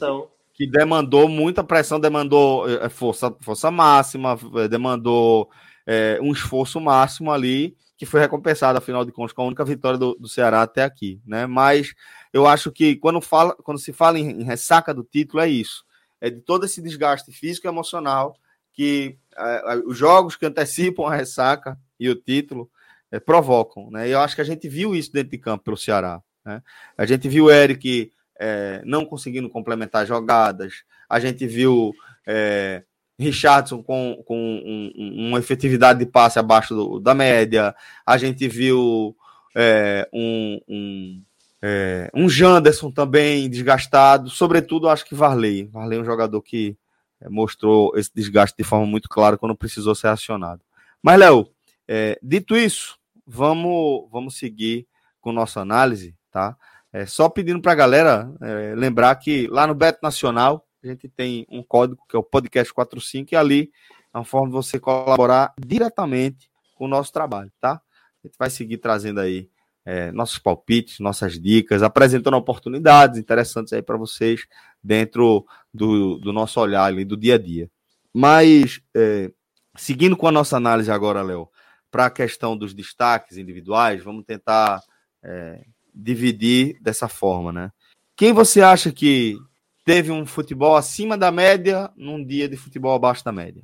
que, 0.54 0.68
demandou 0.68 1.28
muita 1.28 1.64
pressão, 1.64 2.00
demandou 2.00 2.70
é, 2.70 2.90
força, 2.90 3.36
força 3.42 3.70
máxima, 3.70 4.38
é, 4.56 4.68
demandou 4.68 5.50
é, 5.86 6.18
um 6.22 6.32
esforço 6.32 6.80
máximo 6.80 7.32
ali, 7.32 7.76
que 7.98 8.06
foi 8.06 8.20
recompensado, 8.22 8.78
afinal 8.78 9.04
de 9.06 9.12
contas, 9.12 9.34
com 9.34 9.42
a 9.42 9.46
única 9.46 9.66
vitória 9.66 9.98
do, 9.98 10.16
do 10.16 10.28
Ceará 10.28 10.62
até 10.62 10.84
aqui. 10.84 11.22
Né? 11.26 11.46
Mas 11.46 11.94
eu 12.34 12.48
acho 12.48 12.72
que 12.72 12.96
quando, 12.96 13.20
fala, 13.22 13.56
quando 13.56 13.80
se 13.80 13.92
fala 13.92 14.20
em, 14.20 14.42
em 14.42 14.44
ressaca 14.44 14.94
do 14.94 15.04
título, 15.04 15.42
é 15.42 15.50
isso. 15.50 15.86
É 16.20 16.30
de 16.30 16.40
todo 16.40 16.66
esse 16.66 16.82
desgaste 16.82 17.32
físico 17.32 17.68
e 17.68 17.70
emocional 17.70 18.36
que 18.74 19.18
é, 19.38 19.76
os 19.86 19.98
jogos 19.98 20.36
que 20.36 20.46
antecipam 20.46 21.06
a 21.06 21.16
ressaca 21.16 21.78
e 22.00 22.10
o 22.10 22.16
título 22.16 22.70
é, 23.12 23.20
provocam. 23.20 23.90
Né? 23.92 24.08
E 24.08 24.12
eu 24.12 24.20
acho 24.20 24.36
que 24.36 24.42
a 24.42 24.46
gente 24.46 24.68
viu 24.70 24.96
isso 24.96 25.12
dentro 25.12 25.32
de 25.32 25.38
campo 25.38 25.66
pelo 25.66 25.78
Ceará. 25.78 26.22
Né? 26.46 26.62
A 26.98 27.06
gente 27.06 27.28
viu 27.28 27.46
o 27.46 27.52
Eric 27.52 28.12
é, 28.40 28.82
não 28.86 29.06
conseguindo 29.06 29.50
complementar 29.50 30.06
jogadas, 30.06 30.84
a 31.10 31.20
gente 31.20 31.46
viu 31.46 31.94
é, 32.26 32.84
Richardson 33.20 33.84
com, 33.84 34.24
com 34.26 34.36
um, 34.36 35.28
uma 35.28 35.40
efetividade 35.40 36.00
de 36.00 36.06
passe 36.06 36.40
abaixo 36.40 36.74
do, 36.74 37.00
da 37.00 37.14
média, 37.14 37.76
a 38.06 38.18
gente 38.18 38.48
viu 38.48 39.16
é, 39.56 40.10
um, 40.12 40.60
um 40.68 41.24
é, 41.62 42.10
um 42.14 42.28
Janderson 42.28 42.90
também 42.90 43.50
desgastado, 43.50 44.30
sobretudo 44.30 44.90
acho 44.90 45.06
que 45.06 45.14
Varley. 45.14 45.66
Varley 45.68 46.00
é 46.00 46.02
um 46.02 46.06
jogador 46.06 46.42
que 46.42 46.76
é, 47.20 47.30
mostrou 47.30 47.96
esse 47.96 48.12
desgaste 48.14 48.58
de 48.58 48.64
forma 48.64 48.88
muito 48.88 49.08
clara 49.08 49.38
quando 49.38 49.56
precisou 49.56 49.94
ser 49.94 50.08
acionado. 50.08 50.62
Mas, 51.04 51.20
Léo, 51.20 51.48
é, 51.88 52.20
dito 52.22 52.58
isso, 52.58 52.98
vamos, 53.26 54.10
vamos 54.12 54.38
seguir 54.38 54.88
com 55.20 55.32
nossa 55.32 55.62
análise, 55.62 56.16
tá? 56.32 56.58
É, 56.92 57.06
só 57.06 57.30
pedindo 57.30 57.62
para 57.62 57.72
a 57.72 57.76
galera 57.76 58.34
é, 58.42 58.74
lembrar 58.76 59.16
que 59.16 59.48
lá 59.48 59.66
no 59.66 59.76
Beto 59.76 60.00
Nacional 60.02 60.68
a 60.84 60.88
gente 60.88 61.08
tem 61.08 61.46
um 61.50 61.64
código 61.64 62.04
que 62.10 62.16
é 62.16 62.20
o 62.20 62.24
podcast 62.24 62.74
45 62.74 63.30
e 63.32 63.36
ali 63.36 63.72
é 64.14 64.18
uma 64.18 64.26
forma 64.26 64.48
de 64.48 64.54
você 64.54 64.80
colaborar 64.80 65.54
diretamente 65.58 66.50
com 66.76 66.86
o 66.86 66.88
nosso 66.88 67.14
trabalho, 67.14 67.52
tá? 67.62 67.80
A 68.24 68.28
gente 68.28 68.36
vai 68.38 68.50
seguir 68.50 68.78
trazendo 68.78 69.20
aí 69.20 69.50
é, 69.86 70.12
nossos 70.12 70.38
palpites, 70.38 71.00
nossas 71.00 71.40
dicas, 71.40 71.84
apresentando 71.84 72.38
oportunidades 72.38 73.20
interessantes 73.20 73.74
aí 73.74 73.82
para 73.82 73.98
vocês 73.98 74.46
dentro 74.84 75.46
do, 75.74 76.18
do 76.18 76.32
nosso 76.32 76.60
olhar 76.60 76.86
ali, 76.86 77.04
do 77.04 77.18
dia 77.18 77.36
a 77.36 77.38
dia. 77.38 77.70
Mas, 78.14 78.82
é, 78.96 79.32
seguindo 79.76 80.18
com 80.18 80.28
a 80.28 80.32
nossa 80.32 80.58
análise 80.58 80.92
agora, 80.92 81.22
Léo, 81.22 81.50
para 81.90 82.06
a 82.06 82.12
questão 82.12 82.58
dos 82.58 82.74
destaques 82.74 83.38
individuais, 83.38 84.04
vamos 84.04 84.24
tentar 84.26 84.82
é, 85.24 85.66
dividir 85.94 86.78
dessa 86.82 87.08
forma, 87.08 87.52
né? 87.52 87.72
Quem 88.16 88.34
você 88.34 88.62
acha 88.62 88.92
que 88.92 89.38
teve 89.84 90.12
um 90.12 90.26
futebol 90.26 90.76
acima 90.76 91.18
da 91.18 91.32
média 91.32 91.92
num 91.96 92.24
dia 92.24 92.48
de 92.48 92.56
futebol 92.56 92.94
abaixo 92.94 93.26
da 93.26 93.32
média? 93.32 93.64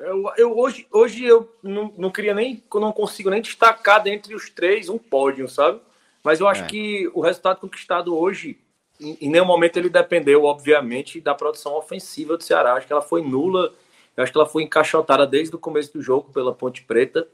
Eu, 0.00 0.32
eu, 0.38 0.58
hoje, 0.58 0.86
hoje 0.90 1.24
eu 1.24 1.54
não, 1.62 1.92
não 1.96 2.10
queria 2.10 2.32
nem, 2.32 2.62
não 2.74 2.90
consigo 2.90 3.28
nem 3.28 3.42
destacar 3.42 4.02
dentre 4.02 4.34
os 4.34 4.48
três 4.48 4.88
um 4.88 4.96
pódio, 4.96 5.46
sabe? 5.46 5.78
Mas 6.24 6.40
eu 6.40 6.48
acho 6.48 6.64
é. 6.64 6.66
que 6.66 7.10
o 7.14 7.20
resultado 7.20 7.60
conquistado 7.60 8.16
hoje, 8.16 8.58
em, 8.98 9.18
em, 9.20 9.28
nenhum 9.28 9.44
momento 9.44 9.76
ele 9.76 9.90
dependeu, 9.90 10.44
obviamente, 10.44 11.20
da 11.20 11.34
produção 11.34 11.74
ofensiva 11.74 12.36
do 12.38 12.42
Ceará. 12.42 12.74
Acho 12.74 12.86
que 12.86 12.92
ela 12.92 13.02
foi 13.02 13.22
nula, 13.22 13.74
eu 14.16 14.22
acho 14.22 14.32
que 14.32 14.38
ela 14.38 14.48
foi 14.48 14.62
encaixotada 14.62 15.26
desde 15.26 15.54
o 15.54 15.58
começo 15.58 15.92
do 15.92 16.02
jogo 16.02 16.32
pela 16.32 16.54
Ponte 16.54 16.82
Preta. 16.82 17.28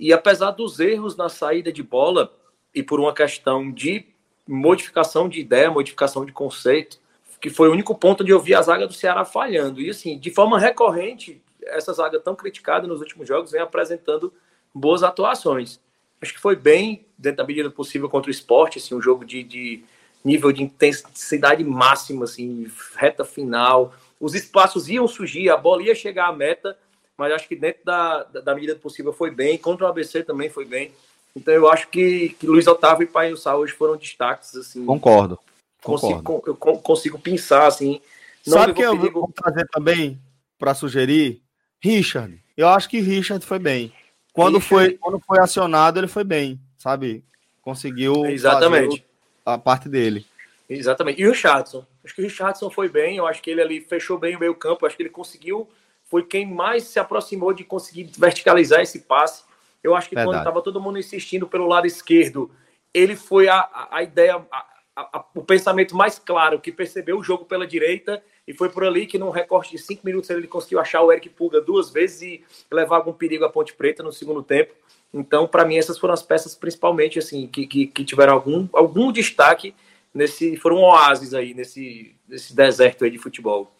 E 0.00 0.14
apesar 0.14 0.50
dos 0.52 0.80
erros 0.80 1.14
na 1.14 1.28
saída 1.28 1.70
de 1.70 1.82
bola, 1.82 2.32
e 2.74 2.82
por 2.82 3.00
uma 3.00 3.12
questão 3.12 3.70
de 3.70 4.06
modificação 4.48 5.28
de 5.28 5.40
ideia, 5.40 5.70
modificação 5.70 6.24
de 6.24 6.32
conceito, 6.32 6.98
que 7.38 7.50
foi 7.50 7.68
o 7.68 7.72
único 7.72 7.94
ponto 7.94 8.24
de 8.24 8.30
eu 8.30 8.40
vi 8.40 8.54
a 8.54 8.62
zaga 8.62 8.86
do 8.86 8.94
Ceará 8.94 9.24
falhando. 9.24 9.80
E 9.80 9.90
assim, 9.90 10.18
de 10.18 10.30
forma 10.30 10.58
recorrente, 10.58 11.42
essa 11.66 11.92
zaga 11.92 12.18
tão 12.20 12.34
criticada 12.34 12.86
nos 12.86 13.00
últimos 13.00 13.26
jogos 13.26 13.52
vem 13.52 13.60
apresentando 13.60 14.32
boas 14.74 15.02
atuações. 15.02 15.80
Acho 16.20 16.34
que 16.34 16.40
foi 16.40 16.54
bem, 16.54 17.04
dentro 17.18 17.38
da 17.38 17.46
medida 17.46 17.70
possível, 17.70 18.08
contra 18.08 18.28
o 18.28 18.32
esporte, 18.32 18.78
assim, 18.78 18.94
um 18.94 19.02
jogo 19.02 19.24
de, 19.24 19.42
de 19.42 19.84
nível 20.24 20.52
de 20.52 20.62
intensidade 20.62 21.64
máxima, 21.64 22.24
assim, 22.24 22.70
reta 22.94 23.24
final. 23.24 23.92
Os 24.20 24.34
espaços 24.34 24.88
iam 24.88 25.08
surgir, 25.08 25.50
a 25.50 25.56
bola 25.56 25.82
ia 25.82 25.94
chegar 25.94 26.28
à 26.28 26.32
meta, 26.32 26.78
mas 27.16 27.32
acho 27.32 27.48
que 27.48 27.56
dentro 27.56 27.84
da, 27.84 28.22
da, 28.24 28.40
da 28.40 28.54
medida 28.54 28.76
possível 28.76 29.12
foi 29.12 29.30
bem. 29.30 29.58
Contra 29.58 29.86
o 29.86 29.88
ABC 29.88 30.22
também 30.22 30.48
foi 30.48 30.64
bem. 30.64 30.92
Então 31.34 31.52
eu 31.52 31.68
acho 31.68 31.88
que, 31.88 32.30
que 32.38 32.46
Luiz 32.46 32.66
Otávio 32.66 33.04
e 33.04 33.08
Pai 33.08 33.34
Sá 33.36 33.56
hoje 33.56 33.72
foram 33.72 33.96
destaques. 33.96 34.54
Assim, 34.54 34.84
Concordo. 34.84 35.38
consigo, 35.82 36.42
eu 36.46 36.54
consigo 36.54 37.18
pensar 37.18 37.66
assim. 37.66 38.00
Sabe 38.46 38.74
que 38.74 38.82
eu 38.82 38.96
vou 39.10 39.32
trazer 39.32 39.66
também 39.68 40.20
para 40.58 40.74
sugerir? 40.74 41.41
Richard. 41.82 42.38
Eu 42.56 42.68
acho 42.68 42.88
que 42.88 43.00
Richard 43.00 43.44
foi 43.44 43.58
bem. 43.58 43.92
Quando, 44.32 44.58
Richard... 44.58 44.86
foi, 44.90 44.98
quando 44.98 45.20
foi 45.20 45.38
acionado, 45.40 45.98
ele 45.98 46.08
foi 46.08 46.24
bem, 46.24 46.60
sabe? 46.78 47.24
Conseguiu 47.60 48.26
Exatamente. 48.26 49.04
a 49.44 49.58
parte 49.58 49.88
dele. 49.88 50.26
Exatamente. 50.68 51.20
E 51.20 51.26
o 51.26 51.30
Richardson. 51.30 51.84
Acho 52.04 52.14
que 52.14 52.20
o 52.20 52.24
Richardson 52.24 52.70
foi 52.70 52.88
bem. 52.88 53.16
Eu 53.16 53.26
acho 53.26 53.42
que 53.42 53.50
ele 53.50 53.60
ali 53.60 53.80
fechou 53.80 54.18
bem 54.18 54.36
o 54.36 54.40
meio 54.40 54.54
campo. 54.54 54.84
Eu 54.84 54.86
acho 54.86 54.96
que 54.96 55.02
ele 55.02 55.10
conseguiu. 55.10 55.68
Foi 56.04 56.24
quem 56.24 56.46
mais 56.46 56.84
se 56.84 56.98
aproximou 56.98 57.52
de 57.52 57.64
conseguir 57.64 58.10
verticalizar 58.16 58.80
esse 58.80 59.00
passe. 59.00 59.44
Eu 59.82 59.94
acho 59.94 60.08
que 60.08 60.14
Verdade. 60.14 60.34
quando 60.34 60.40
estava 60.40 60.62
todo 60.62 60.80
mundo 60.80 60.98
insistindo 60.98 61.46
pelo 61.46 61.66
lado 61.66 61.86
esquerdo, 61.86 62.50
ele 62.94 63.16
foi 63.16 63.48
a, 63.48 63.58
a, 63.58 63.96
a 63.98 64.02
ideia, 64.02 64.36
a, 64.50 64.66
a, 64.96 65.24
o 65.34 65.42
pensamento 65.42 65.96
mais 65.96 66.18
claro, 66.18 66.60
que 66.60 66.70
percebeu 66.70 67.18
o 67.18 67.22
jogo 67.22 67.44
pela 67.44 67.66
direita 67.66 68.22
e 68.46 68.52
foi 68.52 68.68
por 68.68 68.84
ali 68.84 69.06
que, 69.06 69.18
num 69.18 69.30
recorte 69.30 69.70
de 69.70 69.78
cinco 69.78 70.04
minutos, 70.04 70.28
ele 70.30 70.46
conseguiu 70.46 70.80
achar 70.80 71.02
o 71.02 71.12
Eric 71.12 71.28
Pulga 71.30 71.60
duas 71.60 71.90
vezes 71.90 72.22
e 72.22 72.44
levar 72.70 72.96
algum 72.96 73.12
perigo 73.12 73.44
à 73.44 73.48
Ponte 73.48 73.72
Preta 73.72 74.02
no 74.02 74.12
segundo 74.12 74.42
tempo. 74.42 74.74
Então, 75.14 75.46
para 75.46 75.64
mim, 75.64 75.76
essas 75.76 75.98
foram 75.98 76.14
as 76.14 76.22
peças 76.22 76.54
principalmente 76.54 77.18
assim 77.18 77.46
que, 77.46 77.66
que, 77.66 77.86
que, 77.86 78.04
tiveram 78.04 78.32
algum, 78.32 78.68
algum 78.72 79.12
destaque 79.12 79.74
nesse. 80.12 80.56
Foram 80.56 80.78
oásis 80.78 81.34
aí 81.34 81.54
nesse, 81.54 82.16
nesse 82.26 82.54
deserto 82.56 83.04
aí 83.04 83.10
de 83.10 83.18
futebol. 83.18 83.74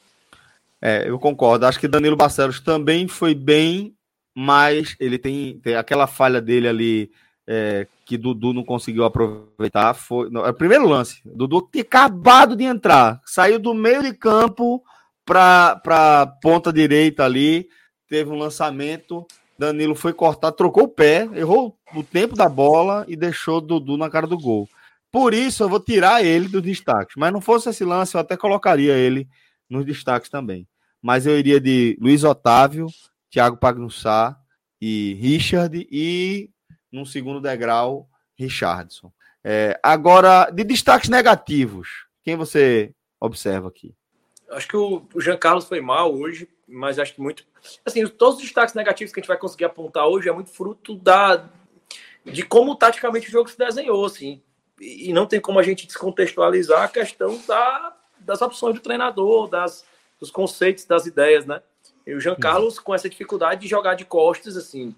É, 0.80 1.08
eu 1.08 1.18
concordo. 1.18 1.64
Acho 1.64 1.80
que 1.80 1.88
Danilo 1.88 2.16
Barcelos 2.16 2.60
também 2.60 3.08
foi 3.08 3.34
bem, 3.34 3.94
mas 4.36 4.94
ele 5.00 5.18
tem, 5.18 5.58
tem 5.60 5.74
aquela 5.74 6.06
falha 6.06 6.40
dele 6.40 6.68
ali 6.68 7.10
é, 7.46 7.86
que 8.04 8.16
Dudu 8.16 8.52
não 8.52 8.64
conseguiu 8.64 9.04
aproveitar 9.04 9.94
foi. 9.94 10.30
Não, 10.30 10.46
é 10.46 10.50
o 10.50 10.54
primeiro 10.54 10.86
lance. 10.86 11.20
Dudu 11.24 11.68
tinha 11.70 11.82
acabado 11.82 12.56
de 12.56 12.64
entrar, 12.64 13.20
saiu 13.24 13.58
do 13.58 13.74
meio 13.74 14.02
de 14.02 14.12
campo 14.12 14.82
para 15.24 16.26
ponta 16.42 16.72
direita 16.72 17.24
ali, 17.24 17.68
teve 18.08 18.30
um 18.30 18.38
lançamento. 18.38 19.26
Danilo 19.58 19.94
foi 19.94 20.12
cortar, 20.12 20.52
trocou 20.52 20.84
o 20.84 20.88
pé, 20.88 21.28
errou 21.34 21.76
o 21.94 22.02
tempo 22.02 22.34
da 22.34 22.48
bola 22.48 23.04
e 23.06 23.14
deixou 23.14 23.60
Dudu 23.60 23.96
na 23.96 24.10
cara 24.10 24.26
do 24.26 24.38
gol. 24.38 24.68
Por 25.10 25.34
isso 25.34 25.62
eu 25.62 25.68
vou 25.68 25.78
tirar 25.78 26.24
ele 26.24 26.48
dos 26.48 26.62
destaques. 26.62 27.14
Mas 27.16 27.32
não 27.32 27.40
fosse 27.40 27.68
esse 27.68 27.84
lance, 27.84 28.14
eu 28.14 28.20
até 28.20 28.36
colocaria 28.36 28.94
ele 28.94 29.28
nos 29.68 29.84
destaques 29.84 30.30
também. 30.30 30.66
Mas 31.00 31.26
eu 31.26 31.38
iria 31.38 31.60
de 31.60 31.96
Luiz 32.00 32.24
Otávio, 32.24 32.86
Thiago 33.30 33.56
Pagnussá 33.56 34.36
e 34.80 35.14
Richard 35.20 35.86
e 35.90 36.50
num 36.92 37.04
segundo 37.04 37.40
degrau, 37.40 38.08
Richardson. 38.36 39.10
É, 39.42 39.80
agora, 39.82 40.50
de 40.50 40.62
destaques 40.62 41.08
negativos, 41.08 42.06
quem 42.22 42.36
você 42.36 42.94
observa 43.20 43.68
aqui? 43.68 43.94
Acho 44.50 44.68
que 44.68 44.76
o, 44.76 45.06
Jean 45.18 45.36
Carlos 45.36 45.64
foi 45.64 45.80
mal 45.80 46.14
hoje, 46.14 46.48
mas 46.68 46.98
acho 46.98 47.14
que 47.14 47.20
muito. 47.20 47.44
Assim, 47.84 48.06
todos 48.06 48.36
os 48.36 48.44
destaques 48.44 48.74
negativos 48.74 49.12
que 49.12 49.18
a 49.18 49.22
gente 49.22 49.28
vai 49.28 49.38
conseguir 49.38 49.64
apontar 49.64 50.06
hoje 50.06 50.28
é 50.28 50.32
muito 50.32 50.50
fruto 50.50 50.94
da 50.94 51.48
de 52.24 52.44
como 52.44 52.76
taticamente 52.76 53.28
o 53.28 53.32
jogo 53.32 53.48
se 53.48 53.58
desenhou, 53.58 54.04
assim. 54.04 54.40
E 54.80 55.12
não 55.12 55.26
tem 55.26 55.40
como 55.40 55.58
a 55.58 55.62
gente 55.62 55.86
descontextualizar 55.86 56.82
a 56.82 56.88
questão 56.88 57.40
da, 57.46 57.96
das 58.20 58.40
opções 58.42 58.74
do 58.74 58.80
treinador, 58.80 59.48
das, 59.48 59.84
dos 60.20 60.30
conceitos, 60.30 60.84
das 60.84 61.06
ideias, 61.06 61.46
né? 61.46 61.60
E 62.06 62.14
o 62.14 62.20
Jean 62.20 62.32
uhum. 62.32 62.40
Carlos, 62.40 62.78
com 62.78 62.94
essa 62.94 63.08
dificuldade 63.08 63.62
de 63.62 63.68
jogar 63.68 63.94
de 63.94 64.04
costas, 64.04 64.56
assim, 64.56 64.94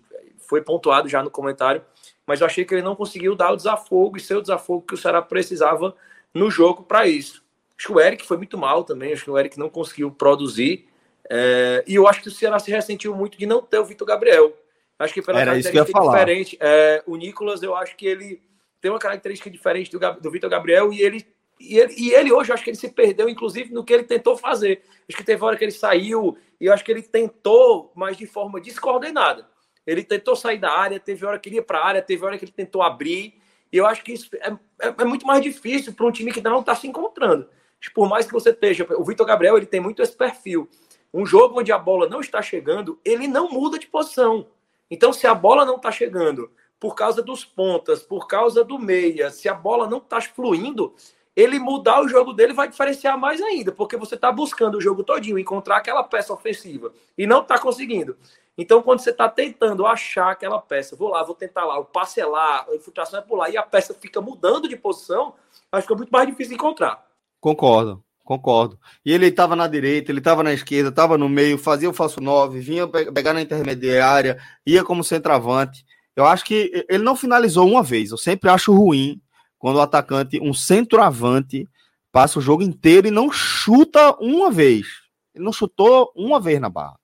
foi 0.54 0.62
pontuado 0.62 1.08
já 1.08 1.20
no 1.20 1.30
comentário, 1.30 1.82
mas 2.24 2.40
eu 2.40 2.46
achei 2.46 2.64
que 2.64 2.72
ele 2.72 2.82
não 2.82 2.94
conseguiu 2.94 3.34
dar 3.34 3.50
o 3.50 3.56
desafogo 3.56 4.16
e 4.16 4.20
ser 4.20 4.36
o 4.36 4.40
desafogo 4.40 4.86
que 4.86 4.94
o 4.94 4.96
Ceará 4.96 5.20
precisava 5.20 5.96
no 6.32 6.48
jogo 6.48 6.84
para 6.84 7.08
isso. 7.08 7.42
Acho 7.76 7.88
que 7.88 7.92
o 7.92 8.00
Eric 8.00 8.24
foi 8.24 8.36
muito 8.36 8.56
mal 8.56 8.84
também, 8.84 9.12
acho 9.12 9.24
que 9.24 9.30
o 9.30 9.36
Eric 9.36 9.58
não 9.58 9.68
conseguiu 9.68 10.12
produzir. 10.12 10.86
É, 11.28 11.82
e 11.88 11.96
eu 11.96 12.06
acho 12.06 12.22
que 12.22 12.28
o 12.28 12.30
Ceará 12.30 12.60
se 12.60 12.70
ressentiu 12.70 13.16
muito 13.16 13.36
de 13.36 13.46
não 13.46 13.60
ter 13.60 13.80
o 13.80 13.84
Vitor 13.84 14.06
Gabriel. 14.06 14.56
Acho 14.96 15.12
que 15.12 15.20
pela 15.20 15.40
Era 15.40 15.50
característica 15.50 16.00
diferente. 16.00 16.56
É, 16.60 17.02
o 17.04 17.16
Nicolas, 17.16 17.60
eu 17.60 17.74
acho 17.74 17.96
que 17.96 18.06
ele 18.06 18.40
tem 18.80 18.92
uma 18.92 19.00
característica 19.00 19.50
diferente 19.50 19.90
do, 19.90 19.98
do 20.20 20.30
Vitor 20.30 20.48
Gabriel 20.48 20.92
e 20.92 21.02
ele, 21.02 21.26
e 21.58 21.78
ele, 21.80 21.94
e 21.98 22.10
ele 22.12 22.32
hoje, 22.32 22.50
eu 22.50 22.54
acho 22.54 22.62
que 22.62 22.70
ele 22.70 22.76
se 22.76 22.90
perdeu, 22.90 23.28
inclusive, 23.28 23.74
no 23.74 23.82
que 23.82 23.92
ele 23.92 24.04
tentou 24.04 24.36
fazer. 24.36 24.82
Acho 25.08 25.18
que 25.18 25.24
teve 25.24 25.42
hora 25.42 25.56
que 25.56 25.64
ele 25.64 25.72
saiu 25.72 26.38
e 26.60 26.66
eu 26.66 26.72
acho 26.72 26.84
que 26.84 26.92
ele 26.92 27.02
tentou, 27.02 27.90
mas 27.96 28.16
de 28.16 28.24
forma 28.24 28.60
descoordenada. 28.60 29.52
Ele 29.86 30.02
tentou 30.02 30.34
sair 30.34 30.58
da 30.58 30.70
área, 30.70 30.98
teve 30.98 31.24
hora 31.26 31.38
que 31.38 31.48
ele 31.48 31.56
ia 31.56 31.62
para 31.62 31.78
a 31.78 31.86
área, 31.86 32.02
teve 32.02 32.24
hora 32.24 32.38
que 32.38 32.44
ele 32.44 32.52
tentou 32.52 32.82
abrir. 32.82 33.34
E 33.72 33.76
eu 33.76 33.86
acho 33.86 34.02
que 34.02 34.12
isso 34.12 34.30
é, 34.36 34.52
é, 34.80 34.94
é 34.98 35.04
muito 35.04 35.26
mais 35.26 35.42
difícil 35.42 35.92
para 35.92 36.06
um 36.06 36.12
time 36.12 36.32
que 36.32 36.40
não 36.40 36.60
está 36.60 36.74
se 36.74 36.86
encontrando. 36.86 37.48
Por 37.94 38.08
mais 38.08 38.26
que 38.26 38.32
você 38.32 38.50
esteja. 38.50 38.86
O 38.96 39.04
Vitor 39.04 39.26
Gabriel 39.26 39.56
ele 39.56 39.66
tem 39.66 39.80
muito 39.80 40.02
esse 40.02 40.16
perfil. 40.16 40.68
Um 41.12 41.26
jogo 41.26 41.60
onde 41.60 41.70
a 41.70 41.78
bola 41.78 42.08
não 42.08 42.20
está 42.20 42.40
chegando, 42.40 42.98
ele 43.04 43.28
não 43.28 43.50
muda 43.50 43.78
de 43.78 43.86
posição. 43.86 44.48
Então, 44.90 45.12
se 45.12 45.26
a 45.26 45.34
bola 45.34 45.64
não 45.64 45.76
está 45.76 45.90
chegando 45.90 46.50
por 46.78 46.94
causa 46.94 47.22
dos 47.22 47.44
pontas, 47.44 48.02
por 48.02 48.26
causa 48.26 48.64
do 48.64 48.78
meia, 48.78 49.30
se 49.30 49.48
a 49.48 49.54
bola 49.54 49.88
não 49.88 49.98
está 49.98 50.20
fluindo, 50.20 50.94
ele 51.34 51.58
mudar 51.58 52.00
o 52.02 52.08
jogo 52.08 52.32
dele 52.32 52.52
vai 52.52 52.68
diferenciar 52.68 53.18
mais 53.18 53.40
ainda, 53.40 53.72
porque 53.72 53.96
você 53.96 54.14
está 54.14 54.30
buscando 54.30 54.78
o 54.78 54.80
jogo 54.80 55.02
todinho, 55.02 55.38
encontrar 55.38 55.78
aquela 55.78 56.04
peça 56.04 56.32
ofensiva 56.32 56.92
e 57.16 57.26
não 57.26 57.42
está 57.42 57.58
conseguindo. 57.58 58.16
Então, 58.56 58.82
quando 58.82 59.00
você 59.00 59.10
está 59.10 59.28
tentando 59.28 59.84
achar 59.84 60.30
aquela 60.30 60.60
peça, 60.60 60.94
vou 60.94 61.08
lá, 61.08 61.22
vou 61.24 61.34
tentar 61.34 61.64
lá, 61.64 61.78
o 61.78 61.84
passe 61.84 62.20
é 62.20 62.24
a 62.24 62.66
infiltração 62.72 63.18
é 63.18 63.22
por 63.22 63.36
lá, 63.36 63.50
e 63.50 63.56
a 63.56 63.62
peça 63.62 63.92
fica 63.92 64.20
mudando 64.20 64.68
de 64.68 64.76
posição, 64.76 65.34
acho 65.72 65.86
que 65.86 65.92
é 65.92 65.96
muito 65.96 66.10
mais 66.10 66.28
difícil 66.28 66.54
encontrar. 66.54 67.04
Concordo, 67.40 68.02
concordo. 68.24 68.78
E 69.04 69.12
ele 69.12 69.26
estava 69.26 69.56
na 69.56 69.66
direita, 69.66 70.12
ele 70.12 70.20
estava 70.20 70.42
na 70.42 70.52
esquerda, 70.52 70.90
estava 70.90 71.18
no 71.18 71.28
meio, 71.28 71.58
fazia 71.58 71.90
o 71.90 71.92
falso 71.92 72.20
9, 72.20 72.60
vinha 72.60 72.86
pegar 72.86 73.34
na 73.34 73.42
intermediária, 73.42 74.40
ia 74.64 74.84
como 74.84 75.02
centroavante. 75.02 75.84
Eu 76.14 76.24
acho 76.24 76.44
que 76.44 76.86
ele 76.88 77.02
não 77.02 77.16
finalizou 77.16 77.68
uma 77.68 77.82
vez. 77.82 78.12
Eu 78.12 78.16
sempre 78.16 78.48
acho 78.48 78.72
ruim 78.72 79.20
quando 79.58 79.76
o 79.76 79.80
atacante, 79.80 80.40
um 80.40 80.54
centroavante, 80.54 81.68
passa 82.12 82.38
o 82.38 82.42
jogo 82.42 82.62
inteiro 82.62 83.08
e 83.08 83.10
não 83.10 83.32
chuta 83.32 84.14
uma 84.20 84.50
vez. 84.50 84.86
Ele 85.34 85.44
não 85.44 85.52
chutou 85.52 86.12
uma 86.14 86.38
vez 86.38 86.60
na 86.60 86.68
barra. 86.68 86.96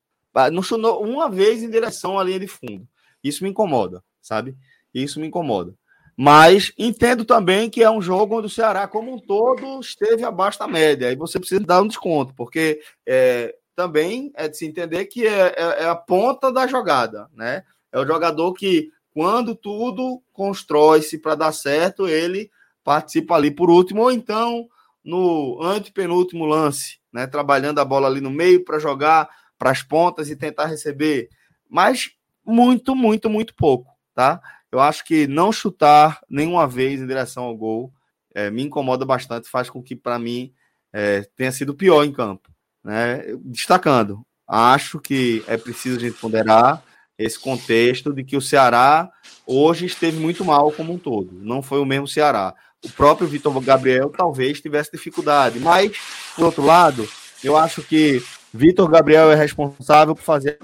Não 0.52 0.62
chutou 0.62 1.02
uma 1.04 1.28
vez 1.28 1.62
em 1.62 1.70
direção 1.70 2.18
à 2.18 2.24
linha 2.24 2.40
de 2.40 2.46
fundo. 2.46 2.86
Isso 3.22 3.44
me 3.44 3.50
incomoda, 3.50 4.02
sabe? 4.20 4.56
Isso 4.94 5.20
me 5.20 5.26
incomoda. 5.26 5.74
Mas 6.16 6.72
entendo 6.76 7.24
também 7.24 7.70
que 7.70 7.82
é 7.82 7.90
um 7.90 8.02
jogo 8.02 8.36
onde 8.36 8.46
o 8.46 8.50
Ceará, 8.50 8.86
como 8.86 9.14
um 9.14 9.18
todo, 9.18 9.80
esteve 9.80 10.22
abaixo 10.22 10.58
da 10.58 10.68
média. 10.68 11.08
Aí 11.08 11.16
você 11.16 11.38
precisa 11.38 11.64
dar 11.64 11.80
um 11.80 11.86
desconto, 11.86 12.34
porque 12.34 12.80
é, 13.06 13.54
também 13.74 14.30
é 14.34 14.46
de 14.46 14.56
se 14.56 14.66
entender 14.66 15.06
que 15.06 15.26
é, 15.26 15.54
é, 15.56 15.82
é, 15.82 15.88
a 15.88 15.96
ponta 15.96 16.52
da 16.52 16.66
jogada, 16.66 17.28
né? 17.34 17.64
É 17.90 17.98
o 17.98 18.06
jogador 18.06 18.52
que, 18.52 18.90
quando 19.14 19.54
tudo 19.54 20.22
constrói-se 20.32 21.18
para 21.18 21.34
dar 21.34 21.52
certo, 21.52 22.06
ele 22.06 22.50
participa 22.84 23.34
ali 23.36 23.50
por 23.50 23.70
último, 23.70 24.02
ou 24.02 24.12
então 24.12 24.68
no 25.02 25.58
antepenúltimo 25.62 26.44
lance, 26.44 26.98
né? 27.10 27.26
Trabalhando 27.26 27.78
a 27.78 27.84
bola 27.84 28.06
ali 28.06 28.20
no 28.20 28.30
meio 28.30 28.62
para 28.62 28.78
jogar 28.78 29.26
para 29.61 29.70
as 29.70 29.83
pontas 29.83 30.31
e 30.31 30.37
tentar 30.37 30.64
receber, 30.64 31.29
mas 31.68 32.12
muito, 32.42 32.96
muito, 32.96 33.29
muito 33.29 33.55
pouco, 33.55 33.92
tá? 34.14 34.40
Eu 34.73 34.81
acho 34.81 35.05
que 35.05 35.27
não 35.27 35.53
chutar 35.53 36.18
nenhuma 36.31 36.66
vez 36.66 36.99
em 36.99 37.07
direção 37.07 37.44
ao 37.44 37.55
gol 37.55 37.92
é, 38.35 38.51
me 38.51 38.62
incomoda 38.62 39.05
bastante, 39.05 39.51
faz 39.51 39.68
com 39.68 39.83
que, 39.83 39.94
para 39.94 40.18
mim, 40.18 40.51
é, 40.92 41.29
tenha 41.37 41.53
sido 41.53 41.75
pior 41.75 42.05
em 42.05 42.12
campo. 42.12 42.49
Né? 42.83 43.23
Destacando, 43.44 44.25
acho 44.49 44.99
que 44.99 45.44
é 45.46 45.59
preciso 45.59 45.99
a 45.99 46.01
gente 46.01 46.18
ponderar 46.18 46.83
esse 47.18 47.38
contexto 47.38 48.14
de 48.14 48.25
que 48.25 48.38
o 48.38 48.40
Ceará 48.40 49.11
hoje 49.46 49.85
esteve 49.85 50.18
muito 50.18 50.42
mal 50.42 50.73
como 50.73 50.94
um 50.94 50.99
todo. 50.99 51.33
Não 51.35 51.61
foi 51.61 51.81
o 51.81 51.85
mesmo 51.85 52.09
Ceará. 52.09 52.55
O 52.83 52.88
próprio 52.88 53.29
Vitor 53.29 53.61
Gabriel 53.61 54.09
talvez 54.09 54.59
tivesse 54.59 54.90
dificuldade, 54.90 55.61
mas, 55.61 55.99
por 56.35 56.46
outro 56.46 56.64
lado, 56.64 57.07
eu 57.44 57.59
acho 57.59 57.83
que 57.83 58.23
Vitor 58.52 58.88
Gabriel 58.90 59.30
é 59.30 59.34
responsável 59.34 60.14
por 60.14 60.22
fazer 60.22 60.58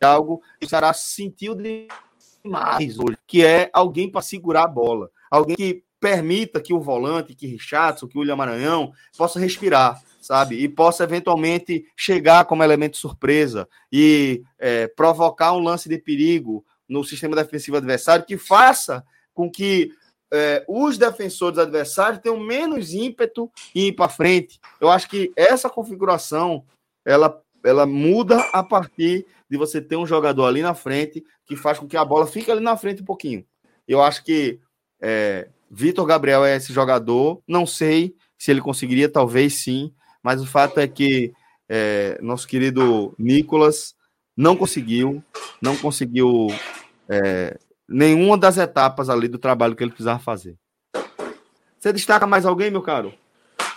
algo 0.00 0.42
que 0.58 0.66
o 0.66 0.68
Ceará 0.68 0.92
sentiu 0.94 1.54
demais 1.54 2.98
hoje, 2.98 3.18
que 3.26 3.44
é 3.44 3.68
alguém 3.72 4.10
para 4.10 4.22
segurar 4.22 4.64
a 4.64 4.68
bola, 4.68 5.10
alguém 5.30 5.54
que 5.54 5.84
permita 6.00 6.62
que 6.62 6.72
o 6.72 6.80
volante, 6.80 7.34
que 7.34 7.46
Richardson, 7.46 8.08
que 8.08 8.16
o 8.16 8.20
William 8.20 8.36
Maranhão 8.36 8.92
possa 9.18 9.38
respirar, 9.38 10.02
sabe? 10.20 10.56
E 10.56 10.66
possa 10.66 11.04
eventualmente 11.04 11.84
chegar 11.94 12.46
como 12.46 12.64
elemento 12.64 12.96
surpresa 12.96 13.68
e 13.92 14.42
é, 14.58 14.88
provocar 14.88 15.52
um 15.52 15.60
lance 15.60 15.90
de 15.90 15.98
perigo 15.98 16.64
no 16.88 17.04
sistema 17.04 17.36
defensivo 17.36 17.76
adversário 17.76 18.24
que 18.24 18.38
faça 18.38 19.04
com 19.34 19.50
que 19.50 19.90
é, 20.32 20.64
os 20.66 20.96
defensores 20.96 21.58
adversários 21.58 22.22
tenham 22.22 22.40
menos 22.40 22.94
ímpeto 22.94 23.50
em 23.74 23.88
ir 23.88 23.92
para 23.92 24.08
frente. 24.08 24.58
Eu 24.80 24.88
acho 24.88 25.08
que 25.08 25.30
essa 25.36 25.68
configuração 25.68 26.64
ela, 27.04 27.40
ela 27.64 27.86
muda 27.86 28.40
a 28.52 28.62
partir 28.62 29.26
de 29.48 29.56
você 29.56 29.80
ter 29.80 29.96
um 29.96 30.06
jogador 30.06 30.46
ali 30.46 30.62
na 30.62 30.74
frente 30.74 31.24
que 31.46 31.56
faz 31.56 31.78
com 31.78 31.88
que 31.88 31.96
a 31.96 32.04
bola 32.04 32.26
fique 32.26 32.50
ali 32.50 32.60
na 32.60 32.76
frente 32.76 33.02
um 33.02 33.04
pouquinho. 33.04 33.44
Eu 33.86 34.00
acho 34.02 34.24
que 34.24 34.60
é, 35.00 35.48
Vitor 35.70 36.06
Gabriel 36.06 36.44
é 36.44 36.56
esse 36.56 36.72
jogador, 36.72 37.42
não 37.46 37.66
sei 37.66 38.14
se 38.38 38.50
ele 38.50 38.60
conseguiria, 38.60 39.08
talvez 39.08 39.54
sim, 39.54 39.92
mas 40.22 40.40
o 40.40 40.46
fato 40.46 40.78
é 40.78 40.86
que 40.86 41.32
é, 41.68 42.18
nosso 42.20 42.46
querido 42.46 43.14
Nicolas 43.18 43.94
não 44.36 44.56
conseguiu, 44.56 45.22
não 45.60 45.76
conseguiu 45.76 46.48
é, 47.08 47.58
nenhuma 47.88 48.38
das 48.38 48.56
etapas 48.56 49.08
ali 49.08 49.28
do 49.28 49.38
trabalho 49.38 49.76
que 49.76 49.82
ele 49.82 49.90
precisava 49.90 50.18
fazer. 50.18 50.56
Você 51.78 51.92
destaca 51.92 52.26
mais 52.26 52.44
alguém, 52.44 52.70
meu 52.70 52.82
caro? 52.82 53.14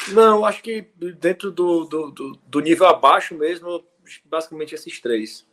Não, 0.09 0.45
acho 0.45 0.61
que 0.61 0.87
dentro 1.19 1.51
do, 1.51 1.85
do, 1.85 2.11
do, 2.11 2.39
do 2.45 2.59
nível 2.59 2.87
abaixo 2.87 3.35
mesmo, 3.35 3.83
basicamente 4.25 4.75
esses 4.75 4.99
três. 4.99 5.45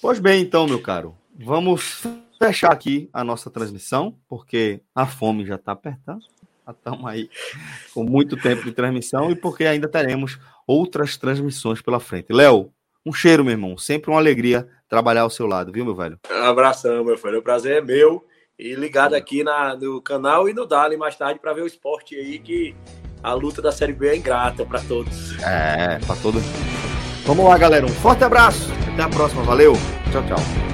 Pois 0.00 0.18
bem, 0.18 0.42
então, 0.42 0.66
meu 0.66 0.80
caro, 0.80 1.16
vamos 1.34 2.02
fechar 2.38 2.72
aqui 2.72 3.08
a 3.12 3.24
nossa 3.24 3.50
transmissão, 3.50 4.16
porque 4.28 4.80
a 4.94 5.06
fome 5.06 5.44
já 5.44 5.56
está 5.56 5.72
apertando. 5.72 6.22
Já 6.66 6.72
estamos 6.72 7.06
aí 7.06 7.30
com 7.94 8.04
muito 8.04 8.36
tempo 8.36 8.64
de 8.64 8.72
transmissão 8.72 9.30
e 9.30 9.36
porque 9.36 9.64
ainda 9.64 9.88
teremos 9.88 10.38
outras 10.66 11.16
transmissões 11.16 11.80
pela 11.80 11.98
frente. 11.98 12.32
Léo, 12.32 12.72
um 13.04 13.12
cheiro, 13.12 13.42
meu 13.42 13.52
irmão. 13.52 13.78
Sempre 13.78 14.10
uma 14.10 14.20
alegria 14.20 14.68
trabalhar 14.88 15.22
ao 15.22 15.30
seu 15.30 15.46
lado, 15.46 15.72
viu, 15.72 15.84
meu 15.84 15.94
velho? 15.94 16.18
Um 16.30 16.44
abração, 16.44 17.04
meu 17.04 17.16
velho. 17.16 17.38
O 17.38 17.42
prazer 17.42 17.78
é 17.78 17.80
meu. 17.80 18.24
E 18.58 18.74
ligado 18.74 19.14
aqui 19.14 19.44
na, 19.44 19.76
no 19.76 20.02
canal 20.02 20.48
e 20.48 20.52
no 20.52 20.66
Dali 20.66 20.96
mais 20.96 21.16
tarde 21.16 21.38
para 21.40 21.52
ver 21.52 21.62
o 21.62 21.66
esporte 21.66 22.16
aí, 22.16 22.38
que 22.38 22.74
a 23.22 23.32
luta 23.32 23.60
da 23.60 23.72
Série 23.72 23.92
B 23.92 24.08
é 24.08 24.16
ingrata 24.16 24.64
para 24.64 24.80
todos. 24.80 25.38
É, 25.42 25.98
para 26.06 26.16
todos. 26.16 26.42
Vamos 27.26 27.44
lá, 27.44 27.58
galera. 27.58 27.84
Um 27.84 27.90
forte 27.90 28.24
abraço. 28.24 28.70
Até 28.92 29.02
a 29.02 29.08
próxima. 29.08 29.42
Valeu. 29.42 29.74
Tchau, 30.10 30.22
tchau. 30.26 30.67